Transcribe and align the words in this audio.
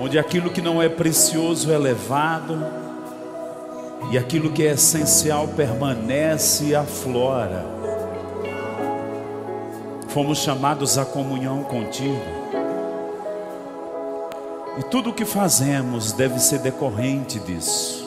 onde 0.00 0.18
aquilo 0.18 0.50
que 0.50 0.62
não 0.62 0.80
é 0.80 0.88
precioso 0.88 1.70
é 1.70 1.76
levado 1.76 2.58
e 4.10 4.16
aquilo 4.16 4.50
que 4.50 4.66
é 4.66 4.72
essencial 4.72 5.46
permanece 5.48 6.64
e 6.64 6.74
aflora. 6.74 7.64
Fomos 10.08 10.38
chamados 10.38 10.96
à 10.96 11.04
comunhão 11.04 11.62
contigo. 11.62 12.40
E 14.78 14.82
tudo 14.84 15.10
o 15.10 15.12
que 15.12 15.24
fazemos 15.24 16.12
deve 16.12 16.38
ser 16.40 16.60
decorrente 16.60 17.38
disso. 17.38 18.00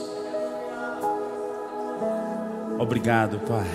Obrigado, 2.80 3.40
Pai. 3.40 3.68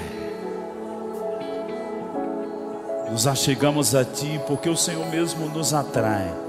Nos 3.10 3.26
achegamos 3.26 3.94
a 3.94 4.04
Ti 4.04 4.40
porque 4.46 4.68
o 4.68 4.76
Senhor 4.76 5.06
mesmo 5.06 5.48
nos 5.48 5.72
atrai. 5.72 6.47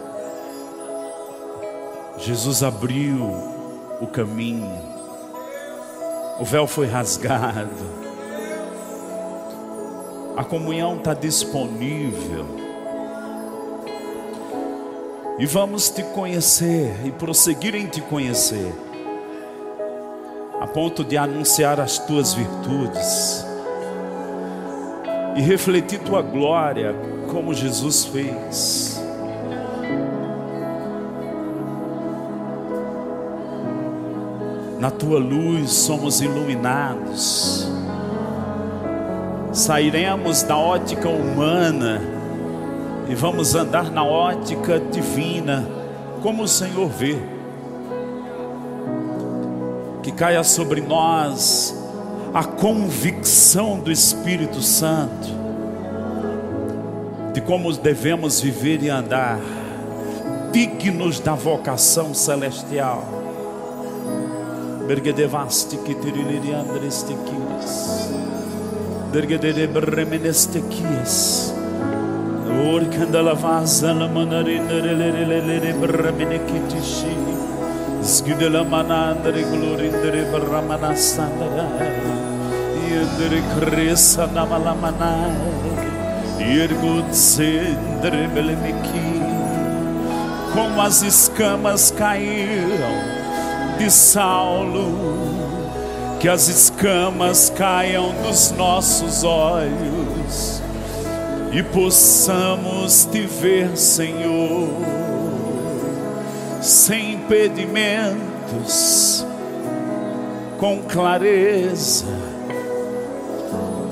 Jesus 2.20 2.64
abriu 2.64 3.24
o 4.02 4.08
caminho, 4.08 4.78
o 6.40 6.44
véu 6.46 6.68
foi 6.68 6.86
rasgado, 6.86 7.70
a 10.36 10.44
comunhão 10.44 10.98
está 10.98 11.14
disponível. 11.14 12.46
E 15.38 15.46
vamos 15.46 15.90
te 15.90 16.04
conhecer 16.04 16.94
e 17.06 17.12
prosseguir 17.12 17.74
em 17.74 17.88
te 17.88 18.02
conhecer 18.02 18.74
a 20.60 20.68
ponto 20.68 21.06
de 21.06 21.18
anunciar 21.18 21.80
as 21.80 21.98
tuas 21.98 22.34
virtudes 22.34 23.46
e 25.38 25.42
refletir 25.42 26.00
tua 26.00 26.22
glória, 26.22 26.94
como 27.32 27.54
Jesus 27.54 28.04
fez. 28.04 28.99
Na 34.80 34.90
tua 34.90 35.20
luz 35.20 35.72
somos 35.72 36.22
iluminados, 36.22 37.70
sairemos 39.52 40.42
da 40.44 40.58
ótica 40.58 41.10
humana 41.10 42.02
e 43.10 43.14
vamos 43.14 43.56
andar 43.56 43.92
na 43.92 44.06
ótica 44.06 44.80
divina, 44.80 45.68
como 46.22 46.44
o 46.44 46.48
Senhor 46.48 46.88
vê 46.88 47.18
que 50.02 50.14
caia 50.14 50.44
sobre 50.46 50.80
nós 50.80 51.76
a 52.34 52.46
convicção 52.46 53.80
do 53.80 53.92
Espírito 53.92 54.62
Santo 54.62 55.28
de 57.34 57.42
como 57.42 57.72
devemos 57.74 58.40
viver 58.40 58.82
e 58.82 58.90
andar, 58.90 59.40
dignos 60.52 61.20
da 61.20 61.36
vocação 61.36 62.14
celestial. 62.14 63.19
Bergedevasti 64.90 65.78
que 65.86 65.94
tiriliri 65.94 66.52
andrestequias, 66.58 68.10
Bergedere 69.14 69.68
bremenestequias, 69.68 71.54
Orcandala 72.74 73.36
vazala 73.36 74.08
manarinere 74.08 75.74
bremenekitishi. 75.82 77.14
Skidela 78.02 78.64
manandre 78.64 79.44
glorindre 79.52 80.26
baramana 80.32 80.96
sandara. 80.96 81.70
Yendere 82.90 83.44
kresa 83.54 84.26
namala 84.34 84.74
manai 84.74 85.36
Yergud 86.40 87.14
sendre 87.14 88.26
belemiki 88.34 89.22
Como 90.54 90.82
as 90.82 91.04
escamas 91.04 91.92
caíram 91.92 93.19
de 93.80 93.90
Saulo 93.90 94.94
Que 96.20 96.30
as 96.30 96.48
escamas 96.48 97.50
caiam 97.50 98.14
dos 98.22 98.52
nossos 98.52 99.24
olhos 99.24 100.62
E 101.52 101.64
possamos 101.64 103.06
te 103.06 103.22
ver, 103.22 103.76
Senhor 103.76 105.00
sem 106.62 107.14
impedimentos, 107.14 109.26
com 110.58 110.82
clareza, 110.82 112.06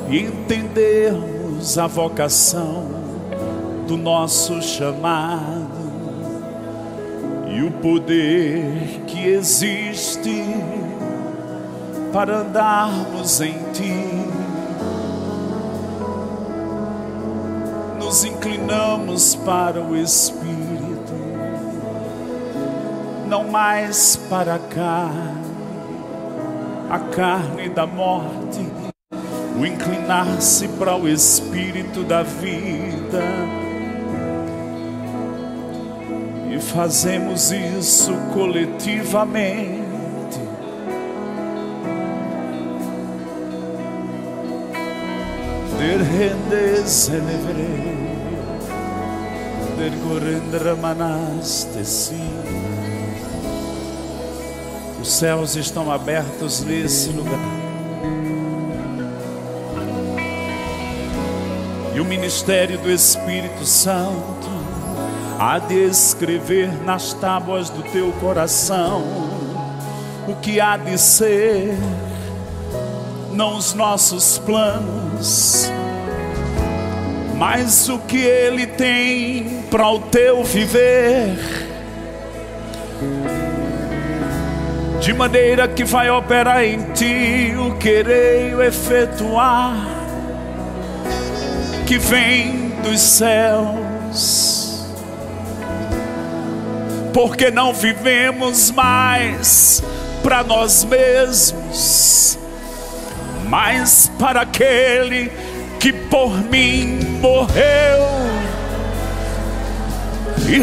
e 0.10 0.20
entendermos 0.20 1.78
a 1.78 1.88
vocação 1.88 2.86
do 3.88 3.98
nosso 3.98 4.62
chamado 4.62 5.78
e 7.50 7.62
o 7.62 7.72
poder 7.72 9.02
que 9.18 9.30
existe 9.30 10.44
para 12.14 12.38
andarmos 12.40 13.42
em 13.42 13.54
Ti. 13.74 14.28
Nos 18.00 18.24
inclinamos 18.24 19.36
para 19.36 19.82
o 19.82 19.96
Espírito 19.96 20.68
não 23.28 23.44
mais 23.50 24.16
para 24.30 24.56
a 24.56 24.60
carne, 24.60 25.42
a 26.90 26.98
carne 26.98 27.68
da 27.68 27.86
morte, 27.86 28.66
o 29.60 29.66
inclinar-se 29.66 30.66
para 30.70 30.96
o 30.96 31.10
espírito 31.10 32.04
da 32.04 32.24
vida. 32.24 33.67
E 36.58 36.60
fazemos 36.60 37.52
isso 37.52 38.12
coletivamente. 38.34 39.86
Der 45.78 46.00
rendes 46.02 47.10
elevere, 47.10 48.18
der 49.78 49.92
gorendra 50.04 50.76
manastesi. 50.76 52.16
Os 55.00 55.12
céus 55.14 55.56
estão 55.56 55.92
abertos 55.92 56.64
nesse 56.64 57.10
lugar. 57.10 57.38
E 61.94 62.00
o 62.00 62.06
ministério 62.06 62.80
do 62.80 62.90
Espírito 62.90 63.64
Santo 63.64 64.57
há 65.40 65.60
de 65.60 65.76
escrever 65.86 66.72
nas 66.84 67.14
tábuas 67.14 67.70
do 67.70 67.84
teu 67.84 68.12
coração 68.14 69.04
o 70.28 70.36
que 70.36 70.60
há 70.60 70.76
de 70.76 70.98
ser, 70.98 71.74
não 73.32 73.58
os 73.58 73.74
nossos 73.74 74.38
planos, 74.40 75.72
mas 77.36 77.88
o 77.88 78.00
que 78.00 78.18
Ele 78.18 78.68
tem 78.68 79.64
para 79.70 79.90
o 79.90 80.00
teu 80.00 80.44
viver 80.44 81.68
de 85.00 85.14
maneira 85.14 85.68
que 85.70 85.86
vai 85.86 86.10
operar 86.10 86.66
em 86.66 86.82
ti 86.92 87.56
o 87.58 87.78
querer 87.78 88.50
e 88.50 88.56
o 88.56 88.62
efetuar 88.62 89.74
que 91.86 91.98
vem 91.98 92.70
dos 92.84 93.00
céus. 93.00 94.67
Porque 97.18 97.50
não 97.50 97.74
vivemos 97.74 98.70
mais 98.70 99.82
para 100.22 100.44
nós 100.44 100.84
mesmos, 100.84 102.38
mas 103.50 104.12
para 104.20 104.42
aquele 104.42 105.32
que 105.80 105.92
por 105.92 106.30
mim 106.30 107.00
morreu 107.20 108.06
e 110.48 110.60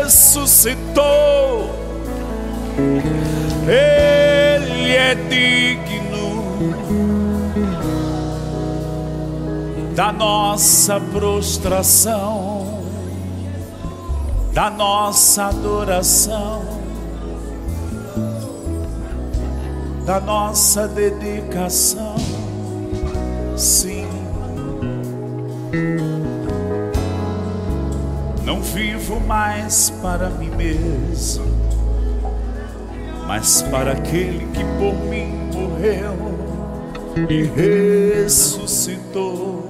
ressuscitou. 0.00 0.94
Ele 3.66 4.92
é 4.94 5.16
digno 5.16 6.44
da 9.96 10.12
nossa 10.12 11.00
prostração, 11.00 12.77
da 14.52 14.70
nossa 14.70 15.46
adoração, 15.46 16.62
da 20.04 20.20
nossa 20.20 20.88
dedicação. 20.88 22.16
Sim. 23.56 24.06
Não 28.44 28.62
vivo 28.62 29.20
mais 29.20 29.90
para 30.00 30.30
mim 30.30 30.50
mesmo 30.50 31.58
mas 33.28 33.60
para 33.60 33.92
aquele 33.92 34.46
que 34.46 34.64
por 34.78 34.94
mim 35.04 35.50
morreu 35.52 36.16
e 37.28 37.42
ressuscitou. 38.24 39.68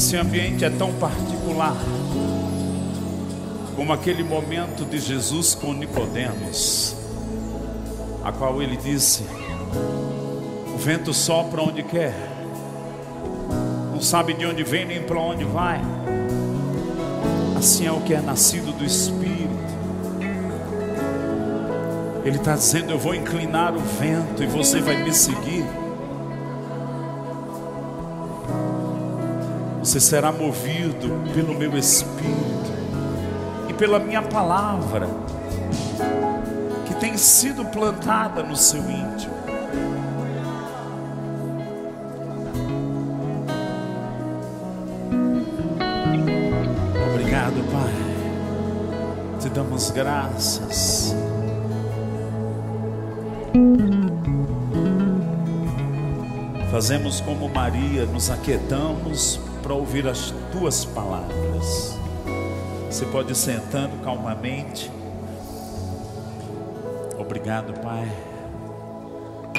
Esse 0.00 0.16
ambiente 0.16 0.64
é 0.64 0.70
tão 0.70 0.94
particular 0.94 1.76
como 3.76 3.92
aquele 3.92 4.24
momento 4.24 4.86
de 4.86 4.98
Jesus 4.98 5.54
com 5.54 5.74
Nicodemos, 5.74 6.96
a 8.24 8.32
qual 8.32 8.62
ele 8.62 8.78
disse: 8.78 9.24
O 10.74 10.78
vento 10.78 11.12
sopra 11.12 11.60
onde 11.60 11.82
quer, 11.82 12.14
não 13.92 14.00
sabe 14.00 14.32
de 14.32 14.46
onde 14.46 14.64
vem 14.64 14.86
nem 14.86 15.02
para 15.02 15.20
onde 15.20 15.44
vai. 15.44 15.82
Assim 17.58 17.86
é 17.86 17.92
o 17.92 18.00
que 18.00 18.14
é 18.14 18.22
nascido 18.22 18.72
do 18.72 18.86
Espírito. 18.86 19.50
Ele 22.24 22.38
está 22.38 22.54
dizendo: 22.54 22.90
Eu 22.90 22.98
vou 22.98 23.14
inclinar 23.14 23.76
o 23.76 23.80
vento 23.80 24.42
e 24.42 24.46
você 24.46 24.80
vai 24.80 25.04
me 25.04 25.12
seguir. 25.12 25.89
Você 29.80 29.98
será 29.98 30.30
movido 30.30 31.08
pelo 31.34 31.54
meu 31.54 31.76
Espírito 31.76 32.70
e 33.66 33.72
pela 33.72 33.98
minha 33.98 34.20
palavra, 34.20 35.08
que 36.86 36.94
tem 36.96 37.16
sido 37.16 37.64
plantada 37.64 38.42
no 38.42 38.54
seu 38.54 38.82
íntimo. 38.82 39.34
Obrigado, 47.14 47.72
Pai. 47.72 49.40
Te 49.40 49.48
damos 49.48 49.90
graças. 49.90 51.16
Fazemos 56.70 57.20
como 57.22 57.48
Maria, 57.48 58.04
nos 58.04 58.30
aquietamos 58.30 59.40
para 59.62 59.74
ouvir 59.74 60.06
as 60.06 60.32
tuas 60.52 60.84
palavras. 60.84 61.96
Você 62.90 63.06
pode 63.06 63.32
ir 63.32 63.36
sentando 63.36 64.02
calmamente. 64.02 64.90
Obrigado, 67.18 67.72
Pai. 67.80 68.10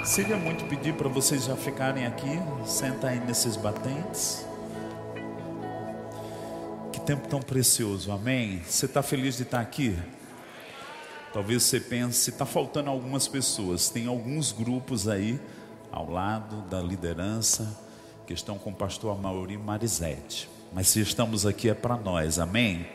Seria 0.04 0.36
muito 0.36 0.66
pedir 0.66 0.96
para 0.96 1.08
vocês 1.08 1.46
já 1.46 1.56
ficarem 1.56 2.06
aqui, 2.06 2.40
sentar 2.66 3.12
aí 3.12 3.20
nesses 3.20 3.56
batentes. 3.56 4.46
Que 6.92 7.00
tempo 7.00 7.28
tão 7.28 7.40
precioso, 7.40 8.12
amém? 8.12 8.62
Você 8.68 8.88
está 8.88 9.02
feliz 9.02 9.38
de 9.38 9.44
estar 9.44 9.60
aqui? 9.60 9.98
Talvez 11.32 11.64
você 11.64 11.80
pense, 11.80 12.30
está 12.30 12.46
faltando 12.46 12.90
algumas 12.90 13.28
pessoas. 13.28 13.90
Tem 13.90 14.08
alguns 14.08 14.52
grupos 14.52 15.08
aí 15.08 15.40
ao 15.92 16.10
lado 16.10 16.62
da 16.64 16.82
liderança 16.82 17.91
que 18.32 18.36
estão 18.36 18.58
com 18.58 18.70
o 18.70 18.74
pastor 18.74 19.22
Mauri 19.22 19.58
Marizete. 19.58 20.48
Mas 20.72 20.88
se 20.88 21.02
estamos 21.02 21.46
aqui 21.46 21.70
é 21.70 21.74
para 21.74 21.98
nós, 21.98 22.40
amém? 22.40 22.88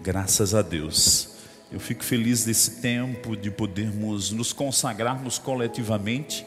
Graças 0.00 0.54
a 0.54 0.62
Deus. 0.62 1.30
Eu 1.72 1.80
fico 1.80 2.04
feliz 2.04 2.44
desse 2.44 2.80
tempo 2.80 3.36
de 3.36 3.50
podermos 3.50 4.30
nos 4.30 4.52
consagrarmos 4.52 5.36
coletivamente 5.36 6.46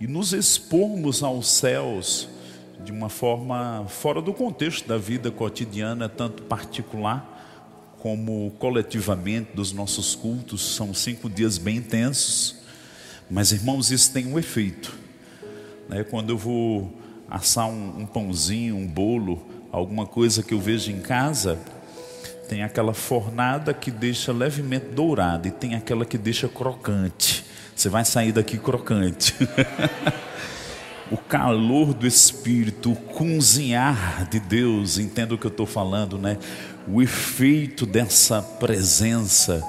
e 0.00 0.06
nos 0.06 0.32
expormos 0.32 1.22
aos 1.22 1.48
céus 1.48 2.30
de 2.82 2.90
uma 2.90 3.10
forma 3.10 3.84
fora 3.88 4.22
do 4.22 4.32
contexto 4.32 4.88
da 4.88 4.96
vida 4.96 5.30
cotidiana, 5.30 6.08
tanto 6.08 6.44
particular 6.44 7.94
como 7.98 8.52
coletivamente 8.58 9.50
dos 9.54 9.70
nossos 9.70 10.14
cultos. 10.14 10.76
São 10.76 10.94
cinco 10.94 11.28
dias 11.28 11.58
bem 11.58 11.76
intensos, 11.76 12.56
mas 13.30 13.52
irmãos, 13.52 13.90
isso 13.90 14.10
tem 14.10 14.26
um 14.26 14.38
efeito. 14.38 14.96
Né? 15.90 16.04
Quando 16.04 16.30
eu 16.30 16.38
vou 16.38 17.01
assar 17.32 17.66
um, 17.66 18.00
um 18.00 18.06
pãozinho, 18.06 18.76
um 18.76 18.86
bolo, 18.86 19.42
alguma 19.72 20.04
coisa 20.04 20.42
que 20.42 20.52
eu 20.52 20.60
vejo 20.60 20.90
em 20.90 21.00
casa, 21.00 21.58
tem 22.46 22.62
aquela 22.62 22.92
fornada 22.92 23.72
que 23.72 23.90
deixa 23.90 24.32
levemente 24.32 24.86
dourada 24.86 25.48
e 25.48 25.50
tem 25.50 25.74
aquela 25.74 26.04
que 26.04 26.18
deixa 26.18 26.46
crocante. 26.46 27.42
Você 27.74 27.88
vai 27.88 28.04
sair 28.04 28.32
daqui 28.32 28.58
crocante. 28.58 29.34
o 31.10 31.16
calor 31.16 31.94
do 31.94 32.06
Espírito, 32.06 32.92
o 32.92 32.96
cozinhar 32.96 34.28
de 34.28 34.38
Deus, 34.38 34.98
entenda 34.98 35.34
o 35.34 35.38
que 35.38 35.46
eu 35.46 35.50
estou 35.50 35.64
falando, 35.64 36.18
né? 36.18 36.36
O 36.86 37.00
efeito 37.00 37.86
dessa 37.86 38.42
presença, 38.42 39.62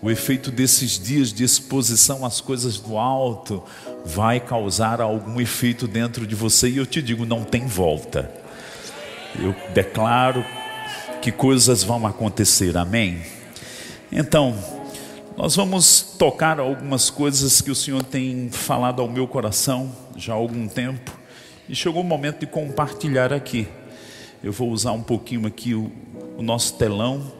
o 0.00 0.08
efeito 0.08 0.52
desses 0.52 1.00
dias 1.00 1.32
de 1.32 1.42
exposição 1.42 2.24
às 2.24 2.40
coisas 2.40 2.78
do 2.78 2.96
alto, 2.96 3.64
vai 4.04 4.40
causar 4.40 5.00
algum 5.00 5.40
efeito 5.40 5.86
dentro 5.86 6.26
de 6.26 6.34
você 6.34 6.68
e 6.68 6.76
eu 6.76 6.86
te 6.86 7.00
digo, 7.00 7.24
não 7.24 7.44
tem 7.44 7.66
volta. 7.66 8.30
Eu 9.38 9.54
declaro 9.72 10.44
que 11.20 11.30
coisas 11.30 11.82
vão 11.82 12.06
acontecer, 12.06 12.76
amém? 12.76 13.22
Então, 14.10 14.56
nós 15.36 15.56
vamos 15.56 16.14
tocar 16.18 16.60
algumas 16.60 17.08
coisas 17.08 17.60
que 17.60 17.70
o 17.70 17.74
Senhor 17.74 18.02
tem 18.02 18.50
falado 18.50 19.00
ao 19.00 19.08
meu 19.08 19.26
coração 19.26 19.90
já 20.16 20.32
há 20.32 20.36
algum 20.36 20.68
tempo 20.68 21.16
e 21.68 21.74
chegou 21.74 22.02
o 22.02 22.04
momento 22.04 22.40
de 22.40 22.46
compartilhar 22.46 23.32
aqui. 23.32 23.66
Eu 24.44 24.52
vou 24.52 24.70
usar 24.70 24.92
um 24.92 25.02
pouquinho 25.02 25.46
aqui 25.46 25.74
o, 25.74 25.90
o 26.36 26.42
nosso 26.42 26.74
telão 26.74 27.32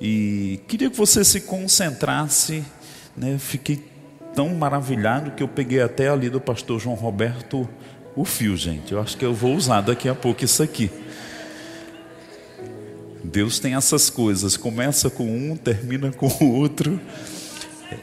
e 0.00 0.60
queria 0.66 0.90
que 0.90 0.96
você 0.96 1.22
se 1.22 1.42
concentrasse, 1.42 2.64
né? 3.16 3.36
Fiquei 3.38 3.76
tão 4.38 4.50
maravilhado 4.50 5.32
que 5.32 5.42
eu 5.42 5.48
peguei 5.48 5.82
até 5.82 6.08
ali 6.08 6.30
do 6.30 6.40
pastor 6.40 6.78
João 6.78 6.94
Roberto 6.94 7.68
o 8.14 8.24
fio, 8.24 8.56
gente. 8.56 8.92
Eu 8.92 9.00
acho 9.00 9.16
que 9.16 9.24
eu 9.24 9.34
vou 9.34 9.52
usar 9.56 9.80
daqui 9.80 10.08
a 10.08 10.14
pouco 10.14 10.44
isso 10.44 10.62
aqui. 10.62 10.88
Deus 13.24 13.58
tem 13.58 13.74
essas 13.74 14.08
coisas, 14.08 14.56
começa 14.56 15.10
com 15.10 15.24
um, 15.24 15.56
termina 15.56 16.12
com 16.12 16.28
o 16.40 16.52
outro. 16.54 17.00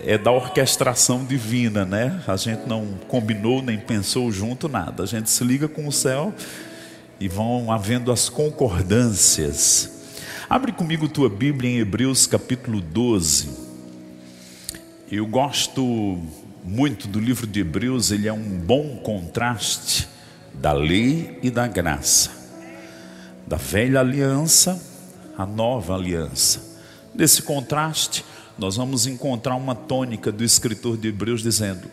É 0.05 0.17
da 0.17 0.29
orquestração 0.29 1.23
divina, 1.23 1.85
né? 1.85 2.21
A 2.27 2.35
gente 2.35 2.67
não 2.67 2.85
combinou 3.07 3.61
nem 3.61 3.77
pensou 3.79 4.29
junto 4.29 4.67
nada. 4.67 5.03
A 5.03 5.05
gente 5.05 5.29
se 5.29 5.41
liga 5.41 5.69
com 5.69 5.87
o 5.87 5.91
céu 5.91 6.33
e 7.17 7.29
vão 7.29 7.71
havendo 7.71 8.11
as 8.11 8.27
concordâncias. 8.27 9.89
Abre 10.49 10.73
comigo 10.73 11.07
tua 11.07 11.29
Bíblia 11.29 11.71
em 11.71 11.77
Hebreus 11.77 12.27
capítulo 12.27 12.81
12. 12.81 13.65
Eu 15.12 15.28
gosto 15.28 16.19
muito 16.64 17.07
do 17.07 17.19
livro 17.19 17.45
de 17.45 17.59
Hebreus, 17.59 18.09
ele 18.09 18.28
é 18.28 18.33
um 18.33 18.57
bom 18.57 18.97
contraste 19.04 20.07
da 20.52 20.74
lei 20.74 21.38
e 21.44 21.52
da 21.52 21.68
graça, 21.68 22.31
da 23.45 23.56
velha 23.56 24.00
aliança 24.00 24.81
à 25.38 25.45
nova 25.45 25.94
aliança. 25.94 26.80
Nesse 27.14 27.44
contraste, 27.44 28.26
nós 28.57 28.78
vamos 28.78 29.06
encontrar 29.06 29.56
uma 29.56 29.76
tônica 29.76 30.31
do 30.31 30.44
escritor 30.44 30.97
de 30.97 31.09
Hebreus 31.09 31.44
dizendo: 31.44 31.88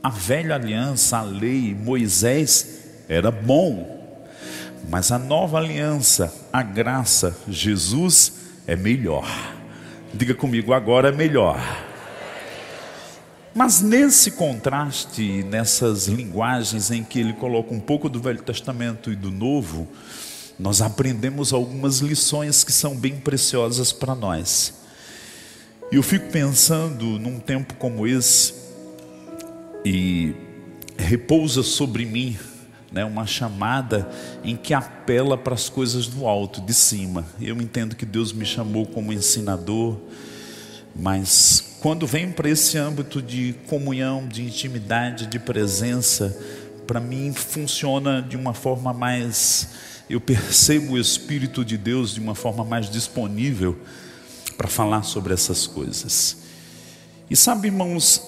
a 0.00 0.08
velha 0.08 0.54
aliança, 0.54 1.18
a 1.18 1.22
lei, 1.22 1.74
Moisés 1.74 2.84
era 3.08 3.32
bom, 3.32 4.24
mas 4.88 5.10
a 5.10 5.18
nova 5.18 5.58
aliança, 5.58 6.32
a 6.52 6.62
graça, 6.62 7.36
Jesus 7.48 8.34
é 8.64 8.76
melhor. 8.76 9.26
Diga 10.14 10.34
comigo, 10.34 10.72
agora 10.72 11.08
é 11.08 11.12
melhor. 11.12 11.60
Mas 13.54 13.82
nesse 13.82 14.30
contraste, 14.30 15.42
nessas 15.42 16.08
linguagens 16.08 16.90
em 16.90 17.04
que 17.04 17.20
ele 17.20 17.34
coloca 17.34 17.74
um 17.74 17.80
pouco 17.80 18.08
do 18.08 18.20
Velho 18.20 18.42
Testamento 18.42 19.12
e 19.12 19.16
do 19.16 19.30
Novo, 19.30 19.86
nós 20.58 20.80
aprendemos 20.80 21.52
algumas 21.52 21.98
lições 21.98 22.64
que 22.64 22.72
são 22.72 22.96
bem 22.96 23.18
preciosas 23.18 23.92
para 23.92 24.14
nós. 24.14 24.74
E 25.90 25.96
eu 25.96 26.02
fico 26.02 26.30
pensando 26.30 27.18
num 27.18 27.38
tempo 27.38 27.74
como 27.74 28.06
esse, 28.06 28.54
e 29.84 30.34
repousa 30.96 31.62
sobre 31.62 32.06
mim 32.06 32.38
né, 32.92 33.04
uma 33.04 33.26
chamada 33.26 34.08
em 34.44 34.54
que 34.54 34.72
apela 34.74 35.36
para 35.36 35.54
as 35.54 35.68
coisas 35.68 36.06
do 36.06 36.26
alto, 36.26 36.60
de 36.60 36.74
cima. 36.74 37.26
Eu 37.40 37.60
entendo 37.60 37.96
que 37.96 38.06
Deus 38.06 38.32
me 38.32 38.44
chamou 38.44 38.86
como 38.86 39.12
ensinador, 39.12 39.98
mas 40.94 41.76
quando 41.80 42.06
vem 42.06 42.30
para 42.30 42.48
esse 42.48 42.78
âmbito 42.78 43.20
de 43.20 43.54
comunhão, 43.66 44.26
de 44.26 44.42
intimidade, 44.42 45.26
de 45.26 45.38
presença, 45.38 46.36
para 46.86 47.00
mim 47.00 47.32
funciona 47.32 48.22
de 48.22 48.36
uma 48.36 48.54
forma 48.54 48.92
mais. 48.92 49.68
Eu 50.08 50.20
percebo 50.20 50.92
o 50.92 50.98
Espírito 50.98 51.64
de 51.64 51.76
Deus 51.76 52.14
de 52.14 52.20
uma 52.20 52.34
forma 52.34 52.64
mais 52.64 52.90
disponível 52.90 53.78
para 54.56 54.68
falar 54.68 55.02
sobre 55.02 55.32
essas 55.32 55.66
coisas. 55.66 56.36
E 57.30 57.36
sabe, 57.36 57.68
irmãos, 57.68 58.20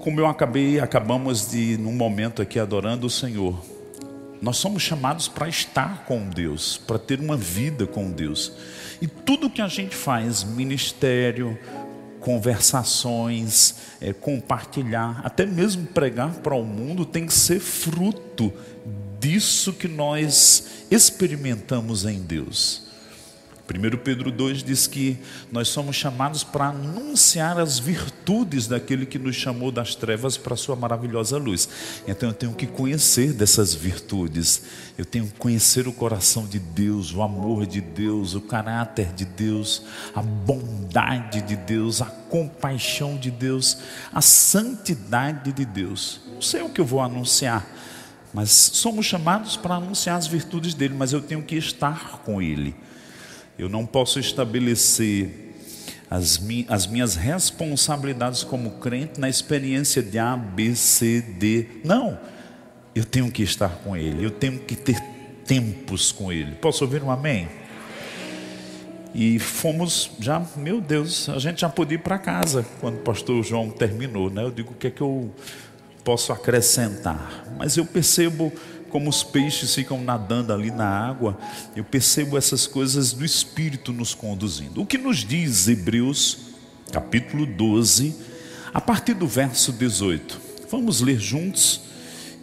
como 0.00 0.20
eu 0.20 0.26
acabei, 0.26 0.80
acabamos 0.80 1.50
de, 1.50 1.78
num 1.78 1.92
momento 1.92 2.42
aqui, 2.42 2.58
adorando 2.58 3.06
o 3.06 3.10
Senhor, 3.10 3.58
nós 4.40 4.56
somos 4.56 4.82
chamados 4.82 5.28
para 5.28 5.48
estar 5.48 6.04
com 6.04 6.28
Deus, 6.28 6.76
para 6.76 6.98
ter 6.98 7.20
uma 7.20 7.36
vida 7.36 7.86
com 7.86 8.10
Deu. 8.10 8.34
E 9.00 9.06
tudo 9.06 9.50
que 9.50 9.60
a 9.60 9.68
gente 9.68 9.94
faz, 9.94 10.44
ministério, 10.44 11.58
conversações, 12.20 13.74
é, 14.00 14.12
compartilhar, 14.12 15.20
até 15.24 15.46
mesmo 15.46 15.86
pregar 15.86 16.34
para 16.34 16.54
o 16.54 16.64
mundo 16.64 17.04
tem 17.04 17.26
que 17.26 17.32
ser 17.32 17.60
fruto 17.60 18.52
disso 19.20 19.72
que 19.72 19.88
nós 19.88 20.84
experimentamos 20.90 22.04
em 22.04 22.20
Deus. 22.20 22.87
1 23.68 23.98
Pedro 23.98 24.30
2 24.30 24.62
diz 24.62 24.86
que 24.86 25.18
nós 25.52 25.68
somos 25.68 25.94
chamados 25.94 26.42
para 26.42 26.68
anunciar 26.68 27.60
as 27.60 27.78
virtudes 27.78 28.66
daquele 28.66 29.04
que 29.04 29.18
nos 29.18 29.36
chamou 29.36 29.70
das 29.70 29.94
trevas 29.94 30.38
para 30.38 30.54
a 30.54 30.56
sua 30.56 30.74
maravilhosa 30.74 31.36
luz. 31.36 31.68
Então 32.08 32.30
eu 32.30 32.34
tenho 32.34 32.54
que 32.54 32.66
conhecer 32.66 33.34
dessas 33.34 33.74
virtudes, 33.74 34.62
eu 34.96 35.04
tenho 35.04 35.26
que 35.26 35.38
conhecer 35.38 35.86
o 35.86 35.92
coração 35.92 36.46
de 36.46 36.58
Deus, 36.58 37.12
o 37.12 37.20
amor 37.20 37.66
de 37.66 37.82
Deus, 37.82 38.34
o 38.34 38.40
caráter 38.40 39.12
de 39.12 39.26
Deus, 39.26 39.82
a 40.14 40.22
bondade 40.22 41.42
de 41.42 41.54
Deus, 41.54 42.00
a 42.00 42.06
compaixão 42.06 43.18
de 43.18 43.30
Deus, 43.30 43.76
a 44.10 44.22
santidade 44.22 45.52
de 45.52 45.66
Deus. 45.66 46.22
Não 46.32 46.40
sei 46.40 46.62
o 46.62 46.70
que 46.70 46.80
eu 46.80 46.86
vou 46.86 47.02
anunciar, 47.02 47.66
mas 48.32 48.50
somos 48.50 49.04
chamados 49.04 49.58
para 49.58 49.74
anunciar 49.74 50.16
as 50.16 50.26
virtudes 50.26 50.72
dele, 50.72 50.94
mas 50.96 51.12
eu 51.12 51.20
tenho 51.20 51.42
que 51.42 51.56
estar 51.56 52.22
com 52.24 52.40
ele. 52.40 52.74
Eu 53.58 53.68
não 53.68 53.84
posso 53.84 54.20
estabelecer 54.20 55.54
as, 56.08 56.38
mi 56.38 56.64
as 56.68 56.86
minhas 56.86 57.16
responsabilidades 57.16 58.44
como 58.44 58.72
crente 58.72 59.18
na 59.18 59.28
experiência 59.28 60.00
de 60.00 60.18
A, 60.18 60.36
B, 60.36 60.74
C, 60.76 61.20
D. 61.20 61.66
Não. 61.84 62.18
Eu 62.94 63.04
tenho 63.04 63.30
que 63.30 63.42
estar 63.42 63.68
com 63.82 63.96
Ele. 63.96 64.24
Eu 64.24 64.30
tenho 64.30 64.60
que 64.60 64.76
ter 64.76 65.00
tempos 65.44 66.12
com 66.12 66.32
Ele. 66.32 66.54
Posso 66.54 66.84
ouvir 66.84 67.02
um 67.02 67.10
amém? 67.10 67.48
E 69.14 69.38
fomos 69.38 70.10
já, 70.20 70.40
meu 70.56 70.80
Deus, 70.80 71.28
a 71.28 71.38
gente 71.38 71.62
já 71.62 71.68
podia 71.68 71.96
ir 71.96 72.02
para 72.02 72.18
casa 72.18 72.64
quando 72.80 72.98
o 72.98 73.00
pastor 73.00 73.42
João 73.42 73.70
terminou, 73.70 74.30
né? 74.30 74.44
Eu 74.44 74.50
digo 74.50 74.72
o 74.72 74.74
que 74.74 74.86
é 74.86 74.90
que 74.90 75.00
eu 75.00 75.34
posso 76.04 76.32
acrescentar. 76.32 77.44
Mas 77.58 77.76
eu 77.76 77.84
percebo 77.84 78.52
como 78.88 79.08
os 79.08 79.22
peixes 79.22 79.74
ficam 79.74 80.00
nadando 80.02 80.52
ali 80.52 80.70
na 80.70 80.86
água, 80.86 81.38
eu 81.76 81.84
percebo 81.84 82.36
essas 82.36 82.66
coisas 82.66 83.12
do 83.12 83.24
Espírito 83.24 83.92
nos 83.92 84.14
conduzindo. 84.14 84.80
O 84.80 84.86
que 84.86 84.98
nos 84.98 85.18
diz 85.18 85.68
Hebreus, 85.68 86.38
capítulo 86.90 87.46
12, 87.46 88.14
a 88.72 88.80
partir 88.80 89.14
do 89.14 89.26
verso 89.26 89.72
18. 89.72 90.40
Vamos 90.70 91.00
ler 91.00 91.18
juntos 91.18 91.80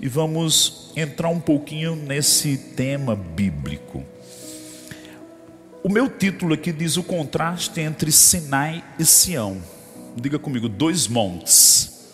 e 0.01 0.07
vamos 0.07 0.91
entrar 0.95 1.29
um 1.29 1.39
pouquinho 1.39 1.95
nesse 1.95 2.57
tema 2.57 3.15
bíblico. 3.15 4.03
O 5.83 5.89
meu 5.89 6.09
título 6.09 6.53
aqui 6.53 6.71
diz 6.71 6.97
o 6.97 7.03
contraste 7.03 7.79
entre 7.79 8.11
Sinai 8.11 8.83
e 8.97 9.05
Sião. 9.05 9.61
Diga 10.15 10.39
comigo, 10.39 10.67
dois 10.67 11.07
montes. 11.07 12.07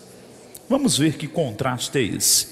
Vamos 0.68 0.98
ver 0.98 1.16
que 1.16 1.26
contraste 1.26 1.98
é 1.98 2.02
esse. 2.02 2.48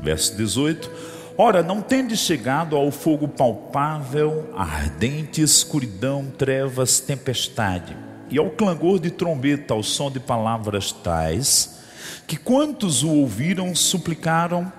Verso 0.00 0.36
18 0.36 1.17
Ora, 1.40 1.62
não 1.62 1.80
tendes 1.80 2.18
chegado 2.18 2.74
ao 2.74 2.90
fogo 2.90 3.28
palpável, 3.28 4.52
ardente 4.56 5.40
escuridão, 5.40 6.24
trevas, 6.36 6.98
tempestade, 6.98 7.96
e 8.28 8.36
ao 8.36 8.50
clangor 8.50 8.98
de 8.98 9.12
trombeta, 9.12 9.72
ao 9.72 9.84
som 9.84 10.10
de 10.10 10.18
palavras 10.18 10.90
tais, 10.90 11.78
que 12.26 12.36
quantos 12.36 13.04
o 13.04 13.10
ouviram 13.10 13.72
suplicaram 13.72 14.72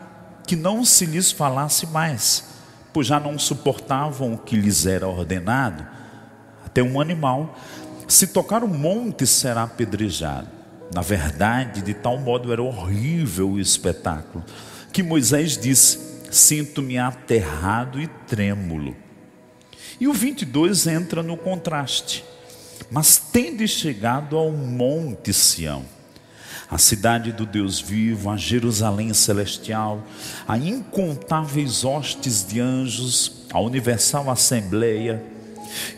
que 0.46 0.58
não 0.58 0.84
se 0.84 1.06
lhes 1.06 1.32
falasse 1.32 1.88
mais, 1.88 2.44
pois 2.92 3.08
já 3.08 3.22
não 3.22 3.40
suportavam 3.40 4.34
o 4.34 4.38
que 4.38 4.58
lhes 4.58 4.86
era 4.86 5.08
ordenado. 5.08 5.88
Até 6.66 6.84
um 6.84 7.00
animal, 7.00 7.56
se 8.06 8.28
tocar 8.28 8.66
o 8.66 8.68
monte, 8.68 9.26
será 9.26 9.64
apedrejado. 9.64 10.50
Na 10.94 11.02
verdade, 11.02 11.82
de 11.82 11.94
tal 11.94 12.18
modo 12.18 12.52
era 12.52 12.62
horrível 12.62 13.52
o 13.52 13.60
espetáculo, 13.62 14.44
que 14.92 15.02
Moisés 15.02 15.58
disse: 15.58 16.09
sinto-me 16.32 16.98
aterrado 16.98 18.02
e 18.02 18.08
trêmulo. 18.28 18.96
E 20.00 20.08
o 20.08 20.14
22 20.14 20.88
entra 20.88 21.22
no 21.22 21.36
contraste. 21.36 22.24
Mas 22.90 23.18
tende 23.18 23.68
chegado 23.68 24.38
ao 24.38 24.52
monte 24.52 25.34
Sião, 25.34 25.86
a 26.72 26.78
cidade 26.78 27.32
do 27.32 27.46
Deus 27.46 27.80
vivo, 27.80 28.30
a 28.30 28.38
Jerusalém 28.38 29.14
celestial, 29.14 30.04
a 30.48 30.58
incontáveis 30.58 31.84
hostes 31.84 32.46
de 32.48 32.60
anjos, 32.60 33.46
a 33.52 33.60
universal 33.60 34.30
assembleia, 34.30 35.22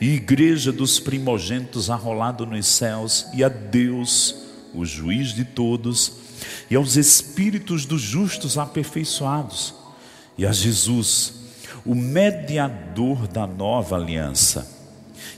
e 0.02 0.16
igreja 0.16 0.72
dos 0.72 1.00
primogênitos 1.00 1.90
arrolado 1.90 2.46
nos 2.46 2.66
céus, 2.68 3.28
e 3.34 3.44
a 3.44 3.50
Deus, 3.50 4.36
o 4.74 4.86
juiz 4.86 5.34
de 5.34 5.46
todos, 5.46 6.14
e 6.70 6.76
aos 6.76 6.96
espíritos 6.98 7.86
dos 7.86 8.02
justos 8.02 8.58
aperfeiçoados, 8.58 9.81
e 10.38 10.46
a 10.46 10.52
Jesus, 10.52 11.34
o 11.86 11.96
mediador 11.96 13.28
da 13.28 13.46
nova 13.46 13.96
aliança. 13.96 14.80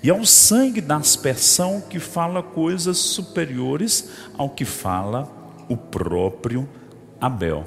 E 0.02 0.10
ao 0.10 0.26
sangue 0.26 0.82
da 0.82 0.98
aspersão 0.98 1.82
que 1.82 2.00
fala 2.00 2.44
coisas 2.44 2.98
superiores 2.98 4.10
ao 4.38 4.50
que 4.50 4.66
fala 4.66 5.32
o 5.70 5.78
próprio 5.78 6.68
Abel. 7.20 7.66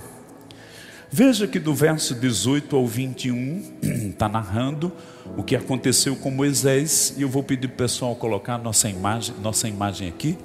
Veja 1.10 1.46
que 1.46 1.58
do 1.58 1.72
verso 1.72 2.14
18 2.14 2.76
ao 2.76 2.86
21 2.86 4.10
está 4.10 4.28
narrando 4.28 4.92
o 5.36 5.42
que 5.42 5.56
aconteceu 5.56 6.16
com 6.16 6.30
Moisés, 6.30 7.14
e 7.16 7.22
eu 7.22 7.28
vou 7.28 7.42
pedir 7.42 7.68
para 7.68 7.74
o 7.74 7.78
pessoal 7.78 8.14
colocar 8.16 8.58
nossa 8.58 8.88
imagem, 8.88 9.34
nossa 9.42 9.68
imagem 9.68 10.08
aqui. 10.08 10.36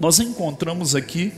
Nós 0.00 0.18
encontramos 0.18 0.96
aqui 0.96 1.32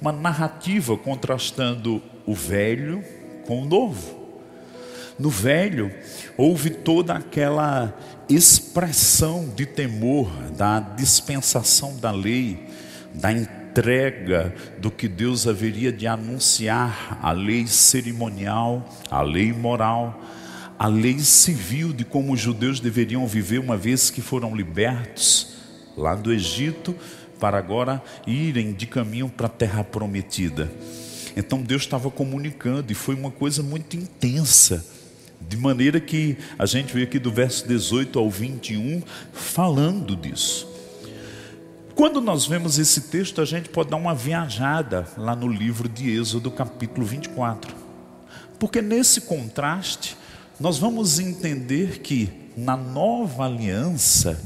uma 0.00 0.12
narrativa 0.12 0.96
contrastando 0.96 2.02
o 2.26 2.34
velho 2.34 3.02
com 3.46 3.62
o 3.62 3.64
novo. 3.64 4.26
No 5.18 5.30
velho, 5.30 5.90
houve 6.36 6.70
toda 6.70 7.14
aquela 7.14 7.96
expressão 8.28 9.48
de 9.54 9.64
temor 9.64 10.30
da 10.56 10.78
dispensação 10.80 11.96
da 11.96 12.10
lei, 12.10 12.66
da 13.14 13.32
entrega 13.32 14.54
do 14.78 14.90
que 14.90 15.08
Deus 15.08 15.46
haveria 15.46 15.90
de 15.90 16.06
anunciar, 16.06 17.18
a 17.22 17.32
lei 17.32 17.66
cerimonial, 17.66 18.86
a 19.10 19.22
lei 19.22 19.52
moral, 19.52 20.20
a 20.78 20.86
lei 20.86 21.18
civil 21.18 21.92
de 21.92 22.04
como 22.04 22.34
os 22.34 22.40
judeus 22.40 22.80
deveriam 22.80 23.26
viver 23.26 23.58
uma 23.58 23.76
vez 23.76 24.10
que 24.10 24.20
foram 24.20 24.54
libertos 24.54 25.56
lá 25.96 26.14
do 26.14 26.32
Egito 26.32 26.94
para 27.40 27.56
agora 27.56 28.02
irem 28.26 28.72
de 28.72 28.86
caminho 28.86 29.28
para 29.28 29.46
a 29.46 29.50
terra 29.50 29.82
prometida. 29.82 30.70
Então 31.36 31.60
Deus 31.60 31.82
estava 31.82 32.10
comunicando 32.10 32.90
e 32.90 32.94
foi 32.94 33.14
uma 33.14 33.30
coisa 33.30 33.62
muito 33.62 33.94
intensa. 33.94 34.84
De 35.38 35.56
maneira 35.56 36.00
que 36.00 36.38
a 36.58 36.64
gente 36.64 36.94
vê 36.94 37.02
aqui 37.02 37.18
do 37.18 37.30
verso 37.30 37.68
18 37.68 38.18
ao 38.18 38.30
21 38.30 39.02
falando 39.32 40.16
disso. 40.16 40.66
Quando 41.94 42.20
nós 42.20 42.46
vemos 42.46 42.78
esse 42.78 43.02
texto, 43.02 43.40
a 43.40 43.44
gente 43.44 43.68
pode 43.68 43.90
dar 43.90 43.96
uma 43.96 44.14
viajada 44.14 45.06
lá 45.16 45.36
no 45.36 45.48
livro 45.48 45.88
de 45.88 46.10
Êxodo, 46.10 46.50
capítulo 46.50 47.06
24. 47.06 47.74
Porque 48.58 48.82
nesse 48.82 49.22
contraste, 49.22 50.16
nós 50.58 50.78
vamos 50.78 51.18
entender 51.18 52.00
que 52.00 52.30
na 52.56 52.76
nova 52.76 53.44
aliança, 53.44 54.40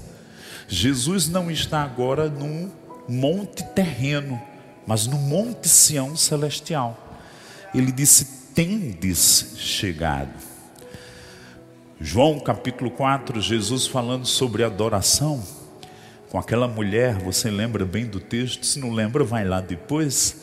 Jesus 0.68 1.28
não 1.28 1.50
está 1.50 1.82
agora 1.82 2.28
num 2.28 2.70
monte 3.08 3.64
terreno, 3.74 4.40
mas 4.90 5.06
no 5.06 5.18
Monte 5.18 5.68
Sião 5.68 6.16
celestial. 6.16 6.98
Ele 7.72 7.92
disse: 7.92 8.24
Tendes 8.52 9.54
chegado. 9.56 10.32
João 12.00 12.40
capítulo 12.40 12.90
4, 12.90 13.40
Jesus 13.40 13.86
falando 13.86 14.26
sobre 14.26 14.64
adoração 14.64 15.40
com 16.28 16.40
aquela 16.40 16.66
mulher, 16.66 17.14
você 17.18 17.48
lembra 17.48 17.84
bem 17.84 18.04
do 18.04 18.18
texto? 18.18 18.66
Se 18.66 18.80
não 18.80 18.90
lembra, 18.90 19.22
vai 19.22 19.44
lá 19.44 19.60
depois. 19.60 20.38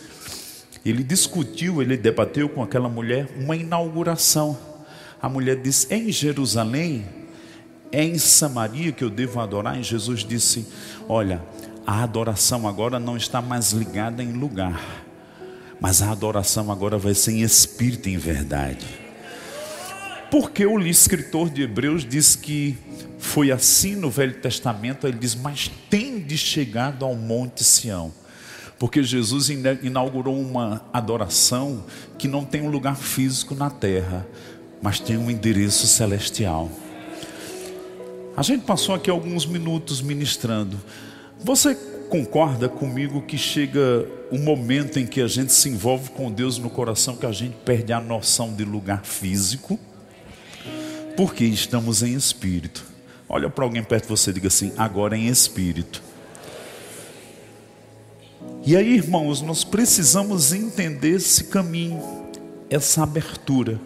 Ele 0.85 1.03
discutiu, 1.03 1.81
ele 1.81 1.97
debateu 1.97 2.47
com 2.47 2.63
aquela 2.63 2.87
mulher 2.87 3.27
uma 3.37 3.57
inauguração. 3.57 4.57
A 5.21 5.27
mulher 5.27 5.57
disse: 5.57 5.93
Em 5.93 6.09
Jerusalém, 6.09 7.05
é 7.91 8.01
em 8.01 8.17
Samaria 8.17 8.93
que 8.93 9.03
eu 9.03 9.09
devo 9.09 9.41
adorar. 9.41 9.77
E 9.77 9.83
Jesus 9.83 10.23
disse: 10.23 10.65
Olha, 11.09 11.43
a 11.87 12.03
adoração 12.03 12.67
agora 12.67 12.99
não 12.99 13.15
está 13.15 13.41
mais 13.41 13.71
ligada 13.71 14.21
em 14.21 14.33
lugar, 14.33 15.05
mas 15.79 16.01
a 16.01 16.11
adoração 16.11 16.69
agora 16.69 16.97
vai 16.97 17.13
ser 17.13 17.31
em 17.31 17.41
espírito 17.41 18.09
e 18.09 18.13
em 18.13 18.17
verdade. 18.17 18.85
Porque 20.29 20.65
o 20.65 20.77
escritor 20.81 21.49
de 21.49 21.61
Hebreus 21.61 22.03
diz 22.03 22.35
que 22.35 22.77
foi 23.17 23.51
assim 23.51 23.95
no 23.95 24.09
Velho 24.09 24.33
Testamento, 24.41 25.07
ele 25.07 25.17
diz: 25.17 25.33
Mas 25.33 25.71
tende 25.89 26.37
chegado 26.37 27.05
ao 27.05 27.15
Monte 27.15 27.63
Sião. 27.63 28.11
Porque 28.77 29.01
Jesus 29.01 29.49
inaugurou 29.49 30.39
uma 30.39 30.85
adoração 30.91 31.85
que 32.17 32.27
não 32.27 32.43
tem 32.43 32.61
um 32.61 32.69
lugar 32.69 32.97
físico 32.97 33.55
na 33.55 33.69
terra, 33.69 34.27
mas 34.81 34.99
tem 34.99 35.17
um 35.17 35.31
endereço 35.31 35.87
celestial. 35.87 36.69
A 38.35 38.43
gente 38.43 38.65
passou 38.65 38.93
aqui 38.93 39.09
alguns 39.09 39.45
minutos 39.45 39.99
ministrando, 39.99 40.77
Você 41.47 41.75
concorda 42.09 42.67
comigo 42.67 43.21
que 43.21 43.37
chega 43.37 44.05
um 44.29 44.37
momento 44.37 44.99
em 44.99 45.07
que 45.07 45.21
a 45.21 45.29
gente 45.29 45.53
se 45.53 45.69
envolve 45.69 46.09
com 46.09 46.29
Deus 46.29 46.57
no 46.57 46.69
coração 46.69 47.15
que 47.15 47.25
a 47.25 47.31
gente 47.31 47.55
perde 47.63 47.93
a 47.93 48.01
noção 48.01 48.53
de 48.53 48.65
lugar 48.65 49.05
físico? 49.05 49.79
Porque 51.15 51.45
estamos 51.45 52.03
em 52.03 52.13
espírito. 52.15 52.85
Olha 53.29 53.49
para 53.49 53.63
alguém 53.63 53.81
perto 53.81 54.03
de 54.03 54.09
você 54.09 54.31
e 54.31 54.33
diga 54.33 54.49
assim: 54.49 54.73
agora 54.77 55.15
em 55.15 55.27
espírito. 55.27 56.03
E 58.65 58.75
aí, 58.75 58.95
irmãos, 58.95 59.41
nós 59.41 59.63
precisamos 59.63 60.51
entender 60.51 61.15
esse 61.15 61.45
caminho, 61.45 62.27
essa 62.69 63.03
abertura. 63.03 63.79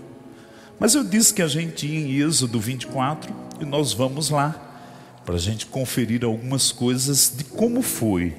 Mas 0.80 0.96
eu 0.96 1.04
disse 1.04 1.32
que 1.32 1.44
a 1.44 1.48
gente 1.48 1.86
ia 1.86 2.00
em 2.00 2.28
Êxodo 2.28 2.60
24 2.60 3.32
e 3.60 3.66
nós 3.66 3.94
vamos 3.94 4.32
lá 4.32 4.71
para 5.26 5.36
a 5.36 5.40
gente 5.40 5.66
conferir 5.66 6.24
algumas 6.24 6.72
coisas 6.72 7.34
de 7.36 7.44
como 7.44 7.82
foi. 7.82 8.36